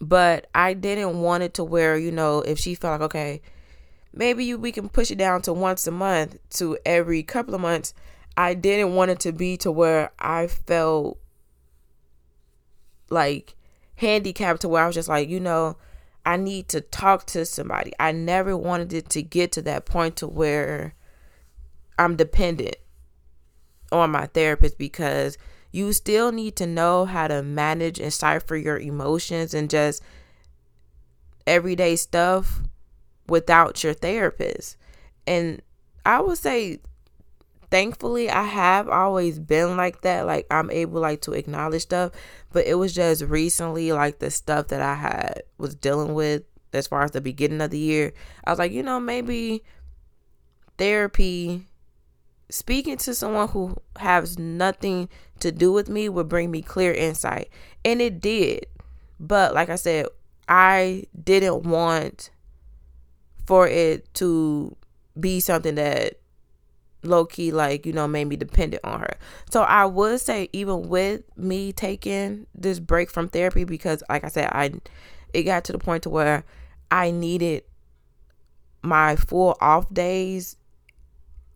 but 0.00 0.46
I 0.54 0.74
didn't 0.74 1.20
want 1.20 1.42
it 1.42 1.54
to 1.54 1.64
where, 1.64 1.96
you 1.96 2.12
know, 2.12 2.40
if 2.40 2.58
she 2.58 2.74
felt 2.74 3.00
like, 3.00 3.06
okay, 3.06 3.42
maybe 4.12 4.44
you, 4.44 4.58
we 4.58 4.72
can 4.72 4.88
push 4.88 5.10
it 5.10 5.18
down 5.18 5.42
to 5.42 5.52
once 5.52 5.86
a 5.86 5.90
month 5.90 6.38
to 6.50 6.78
every 6.86 7.22
couple 7.22 7.54
of 7.54 7.60
months 7.60 7.94
I 8.36 8.54
didn't 8.54 8.94
want 8.94 9.10
it 9.10 9.20
to 9.20 9.32
be 9.32 9.56
to 9.58 9.70
where 9.70 10.10
I 10.18 10.48
felt 10.48 11.18
like 13.10 13.54
handicapped 13.96 14.62
to 14.62 14.68
where 14.68 14.82
I 14.82 14.86
was 14.86 14.94
just 14.94 15.08
like, 15.08 15.28
you 15.28 15.40
know, 15.40 15.76
I 16.26 16.36
need 16.36 16.68
to 16.68 16.80
talk 16.80 17.26
to 17.26 17.44
somebody. 17.44 17.92
I 18.00 18.12
never 18.12 18.56
wanted 18.56 18.92
it 18.92 19.10
to 19.10 19.22
get 19.22 19.52
to 19.52 19.62
that 19.62 19.84
point 19.84 20.16
to 20.16 20.26
where 20.26 20.94
I'm 21.98 22.16
dependent 22.16 22.76
on 23.92 24.10
my 24.10 24.26
therapist 24.26 24.78
because 24.78 25.38
you 25.70 25.92
still 25.92 26.32
need 26.32 26.56
to 26.56 26.66
know 26.66 27.04
how 27.04 27.28
to 27.28 27.42
manage 27.42 27.98
and 27.98 28.12
cipher 28.12 28.56
your 28.56 28.78
emotions 28.78 29.54
and 29.54 29.68
just 29.68 30.02
everyday 31.46 31.96
stuff 31.96 32.60
without 33.28 33.82
your 33.84 33.94
therapist. 33.94 34.76
And 35.26 35.62
I 36.06 36.20
would 36.20 36.38
say 36.38 36.78
thankfully 37.74 38.30
I 38.30 38.44
have 38.44 38.88
always 38.88 39.40
been 39.40 39.76
like 39.76 40.02
that. 40.02 40.26
Like 40.26 40.46
I'm 40.48 40.70
able 40.70 41.00
like 41.00 41.22
to 41.22 41.32
acknowledge 41.32 41.82
stuff. 41.82 42.12
But 42.52 42.68
it 42.68 42.74
was 42.74 42.94
just 42.94 43.22
recently 43.24 43.90
like 43.90 44.20
the 44.20 44.30
stuff 44.30 44.68
that 44.68 44.80
I 44.80 44.94
had 44.94 45.42
was 45.58 45.74
dealing 45.74 46.14
with 46.14 46.44
as 46.72 46.86
far 46.86 47.02
as 47.02 47.10
the 47.10 47.20
beginning 47.20 47.60
of 47.60 47.72
the 47.72 47.78
year. 47.78 48.12
I 48.44 48.50
was 48.50 48.60
like, 48.60 48.70
you 48.70 48.84
know, 48.84 49.00
maybe 49.00 49.64
therapy 50.78 51.66
speaking 52.48 52.96
to 52.98 53.12
someone 53.12 53.48
who 53.48 53.76
has 53.96 54.38
nothing 54.38 55.08
to 55.40 55.50
do 55.50 55.72
with 55.72 55.88
me 55.88 56.08
would 56.08 56.28
bring 56.28 56.52
me 56.52 56.62
clear 56.62 56.92
insight. 56.92 57.50
And 57.84 58.00
it 58.00 58.20
did. 58.20 58.66
But 59.18 59.52
like 59.52 59.68
I 59.68 59.74
said, 59.74 60.06
I 60.46 61.06
didn't 61.20 61.64
want 61.64 62.30
for 63.46 63.66
it 63.66 64.14
to 64.14 64.76
be 65.18 65.40
something 65.40 65.74
that 65.74 66.20
low 67.04 67.24
key 67.24 67.52
like 67.52 67.86
you 67.86 67.92
know 67.92 68.08
made 68.08 68.26
me 68.26 68.36
dependent 68.36 68.84
on 68.84 69.00
her. 69.00 69.16
So 69.50 69.62
i 69.62 69.84
would 69.84 70.20
say 70.20 70.48
even 70.52 70.88
with 70.88 71.22
me 71.36 71.72
taking 71.72 72.46
this 72.54 72.80
break 72.80 73.10
from 73.10 73.28
therapy 73.28 73.64
because 73.64 74.02
like 74.08 74.24
i 74.24 74.28
said 74.28 74.48
i 74.52 74.72
it 75.32 75.42
got 75.42 75.64
to 75.64 75.72
the 75.72 75.78
point 75.78 76.04
to 76.04 76.10
where 76.10 76.44
i 76.90 77.10
needed 77.10 77.64
my 78.82 79.16
full 79.16 79.56
off 79.60 79.92
days 79.92 80.56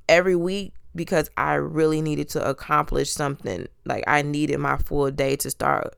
every 0.08 0.36
week 0.36 0.72
because 0.94 1.30
i 1.36 1.54
really 1.54 2.00
needed 2.00 2.28
to 2.30 2.48
accomplish 2.48 3.10
something. 3.10 3.68
Like 3.84 4.04
i 4.06 4.22
needed 4.22 4.58
my 4.58 4.78
full 4.78 5.10
day 5.10 5.36
to 5.36 5.50
start 5.50 5.94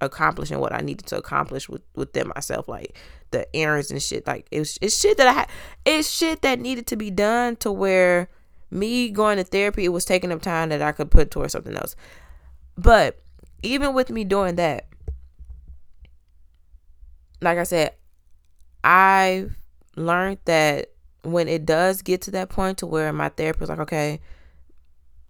accomplishing 0.00 0.58
what 0.58 0.72
i 0.72 0.80
needed 0.80 1.06
to 1.06 1.16
accomplish 1.16 1.68
with 1.68 1.80
within 1.94 2.28
myself 2.34 2.68
like 2.68 2.94
the 3.30 3.46
errands 3.56 3.90
and 3.90 4.02
shit. 4.02 4.26
Like 4.26 4.46
it's, 4.50 4.78
it's 4.82 5.00
shit 5.00 5.16
that 5.16 5.28
i 5.28 5.46
it's 5.84 6.10
shit 6.10 6.42
that 6.42 6.60
needed 6.60 6.86
to 6.88 6.96
be 6.96 7.10
done 7.10 7.56
to 7.56 7.72
where 7.72 8.28
me 8.70 9.10
going 9.10 9.38
to 9.38 9.44
therapy, 9.44 9.84
it 9.84 9.90
was 9.90 10.04
taking 10.04 10.32
up 10.32 10.42
time 10.42 10.68
that 10.70 10.82
I 10.82 10.92
could 10.92 11.10
put 11.10 11.30
towards 11.30 11.52
something 11.52 11.76
else. 11.76 11.96
But 12.76 13.20
even 13.62 13.94
with 13.94 14.10
me 14.10 14.24
doing 14.24 14.56
that, 14.56 14.86
like 17.40 17.58
I 17.58 17.64
said, 17.64 17.94
I 18.82 19.46
learned 19.96 20.38
that 20.44 20.90
when 21.22 21.48
it 21.48 21.64
does 21.64 22.02
get 22.02 22.20
to 22.22 22.30
that 22.32 22.48
point 22.48 22.78
to 22.78 22.86
where 22.86 23.12
my 23.12 23.28
therapist 23.28 23.70
like, 23.70 23.78
okay, 23.80 24.20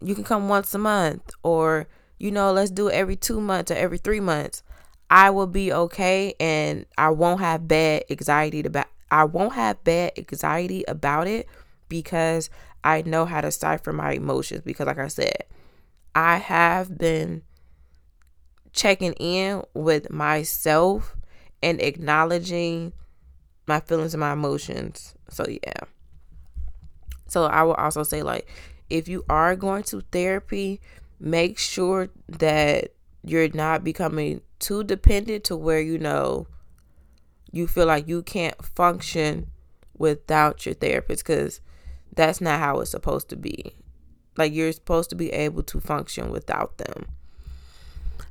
you 0.00 0.14
can 0.14 0.24
come 0.24 0.48
once 0.48 0.74
a 0.74 0.78
month 0.78 1.30
or 1.42 1.86
you 2.18 2.30
know, 2.30 2.52
let's 2.52 2.70
do 2.70 2.88
it 2.88 2.94
every 2.94 3.16
2 3.16 3.40
months 3.40 3.70
or 3.70 3.74
every 3.74 3.98
3 3.98 4.20
months. 4.20 4.62
I 5.10 5.30
will 5.30 5.46
be 5.46 5.72
okay 5.72 6.34
and 6.40 6.86
I 6.96 7.10
won't 7.10 7.40
have 7.40 7.68
bad 7.68 8.04
anxiety 8.10 8.60
about 8.60 8.86
I 9.10 9.24
won't 9.24 9.52
have 9.52 9.84
bad 9.84 10.12
anxiety 10.16 10.84
about 10.88 11.26
it 11.28 11.46
because 11.88 12.50
I 12.84 13.02
know 13.02 13.24
how 13.24 13.40
to 13.40 13.50
cipher 13.50 13.92
my 13.92 14.12
emotions 14.12 14.60
because, 14.60 14.86
like 14.86 14.98
I 14.98 15.08
said, 15.08 15.44
I 16.14 16.36
have 16.36 16.96
been 16.98 17.42
checking 18.72 19.14
in 19.14 19.62
with 19.72 20.10
myself 20.10 21.16
and 21.62 21.80
acknowledging 21.80 22.92
my 23.66 23.80
feelings 23.80 24.12
and 24.12 24.20
my 24.20 24.32
emotions. 24.32 25.14
So, 25.30 25.46
yeah. 25.48 25.80
So, 27.26 27.44
I 27.44 27.62
will 27.62 27.74
also 27.74 28.02
say, 28.02 28.22
like, 28.22 28.46
if 28.90 29.08
you 29.08 29.24
are 29.30 29.56
going 29.56 29.84
to 29.84 30.02
therapy, 30.12 30.82
make 31.18 31.58
sure 31.58 32.10
that 32.28 32.92
you're 33.22 33.48
not 33.54 33.82
becoming 33.82 34.42
too 34.58 34.84
dependent 34.84 35.44
to 35.44 35.56
where 35.56 35.80
you 35.80 35.98
know 35.98 36.46
you 37.50 37.66
feel 37.66 37.86
like 37.86 38.06
you 38.06 38.22
can't 38.22 38.62
function 38.62 39.46
without 39.96 40.66
your 40.66 40.74
therapist 40.74 41.24
because 41.24 41.60
that's 42.14 42.40
not 42.40 42.60
how 42.60 42.80
it's 42.80 42.90
supposed 42.90 43.28
to 43.30 43.36
be. 43.36 43.74
Like 44.36 44.52
you're 44.52 44.72
supposed 44.72 45.10
to 45.10 45.16
be 45.16 45.30
able 45.32 45.62
to 45.64 45.80
function 45.80 46.30
without 46.30 46.78
them. 46.78 47.06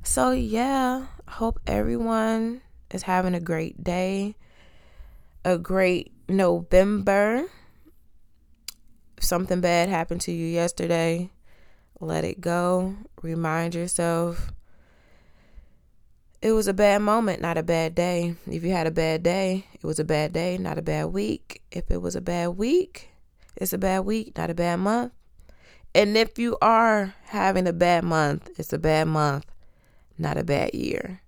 So 0.04 0.32
yeah, 0.32 1.08
hope 1.28 1.60
everyone 1.66 2.62
is 2.92 3.04
having 3.04 3.34
a 3.34 3.40
great 3.40 3.84
day. 3.84 4.36
A 5.46 5.58
great 5.58 6.12
November. 6.30 7.46
If 9.18 9.24
something 9.24 9.62
bad 9.62 9.90
happened 9.90 10.22
to 10.22 10.32
you 10.32 10.46
yesterday, 10.46 11.30
let 12.00 12.24
it 12.24 12.42
go. 12.42 12.96
Remind 13.22 13.76
yourself 13.76 14.52
it 16.42 16.52
was 16.52 16.68
a 16.68 16.74
bad 16.74 17.02
moment, 17.02 17.42
not 17.42 17.58
a 17.58 17.64
bad 17.64 17.96
day. 17.96 18.36
If 18.48 18.64
you 18.66 18.72
had 18.72 18.86
a 18.86 18.92
bad 18.92 19.24
day, 19.24 19.66
it 19.74 19.84
was 19.84 19.98
a 19.98 20.04
bad 20.04 20.34
day, 20.34 20.58
not 20.58 20.78
a 20.78 20.82
bad 20.82 21.06
week. 21.06 21.62
If 21.72 21.90
it 21.90 22.02
was 22.02 22.18
a 22.18 22.22
bad 22.22 22.58
week, 22.58 23.13
it's 23.56 23.74
a 23.74 23.78
bad 23.78 24.00
week, 24.06 24.38
not 24.38 24.50
a 24.50 24.54
bad 24.54 24.78
month. 24.78 25.14
And 25.96 26.18
if 26.18 26.40
you 26.40 26.58
are 26.62 27.14
having 27.26 27.68
a 27.68 27.74
bad 27.74 28.04
month, 28.04 28.50
it's 28.58 28.74
a 28.74 28.80
bad 28.80 29.08
month, 29.08 29.46
not 30.18 30.38
a 30.38 30.44
bad 30.44 30.74
year. 30.74 31.22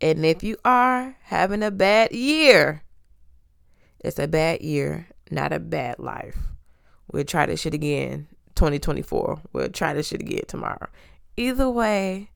And 0.00 0.26
if 0.26 0.42
you 0.42 0.58
are 0.64 1.16
having 1.22 1.62
a 1.62 1.70
bad 1.70 2.12
year, 2.12 2.82
it's 4.00 4.18
a 4.18 4.28
bad 4.28 4.60
year, 4.60 5.08
not 5.30 5.52
a 5.52 5.58
bad 5.58 5.98
life. 5.98 6.36
We'll 7.10 7.24
try 7.24 7.46
this 7.46 7.60
shit 7.60 7.74
again 7.74 8.28
2024. 8.56 9.40
We'll 9.52 9.68
try 9.70 9.94
this 9.94 10.08
shit 10.08 10.20
again 10.20 10.42
tomorrow. 10.46 10.88
Either 11.36 11.70
way, 11.70 12.30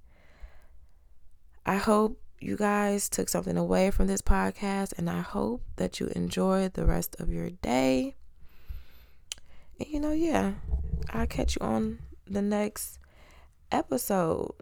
I 1.67 1.77
hope 1.77 2.23
you 2.41 2.57
guys 2.57 3.09
took 3.09 3.29
something 3.29 3.57
away 3.57 3.91
from 3.91 4.07
this 4.07 4.23
podcast 4.23 4.97
and 4.97 5.11
I 5.11 5.21
hope 5.21 5.63
that 5.77 6.01
you 6.01 6.07
enjoy 6.15 6.69
the 6.69 6.87
rest 6.87 7.17
of 7.19 7.31
your 7.31 7.51
day. 7.51 8.15
You 9.79 10.01
know, 10.01 10.13
yeah, 10.13 10.55
I'll 11.11 11.27
catch 11.27 11.57
you 11.57 11.65
on 11.67 12.01
the 12.27 12.43
next 12.43 12.99
episode. 13.71 14.53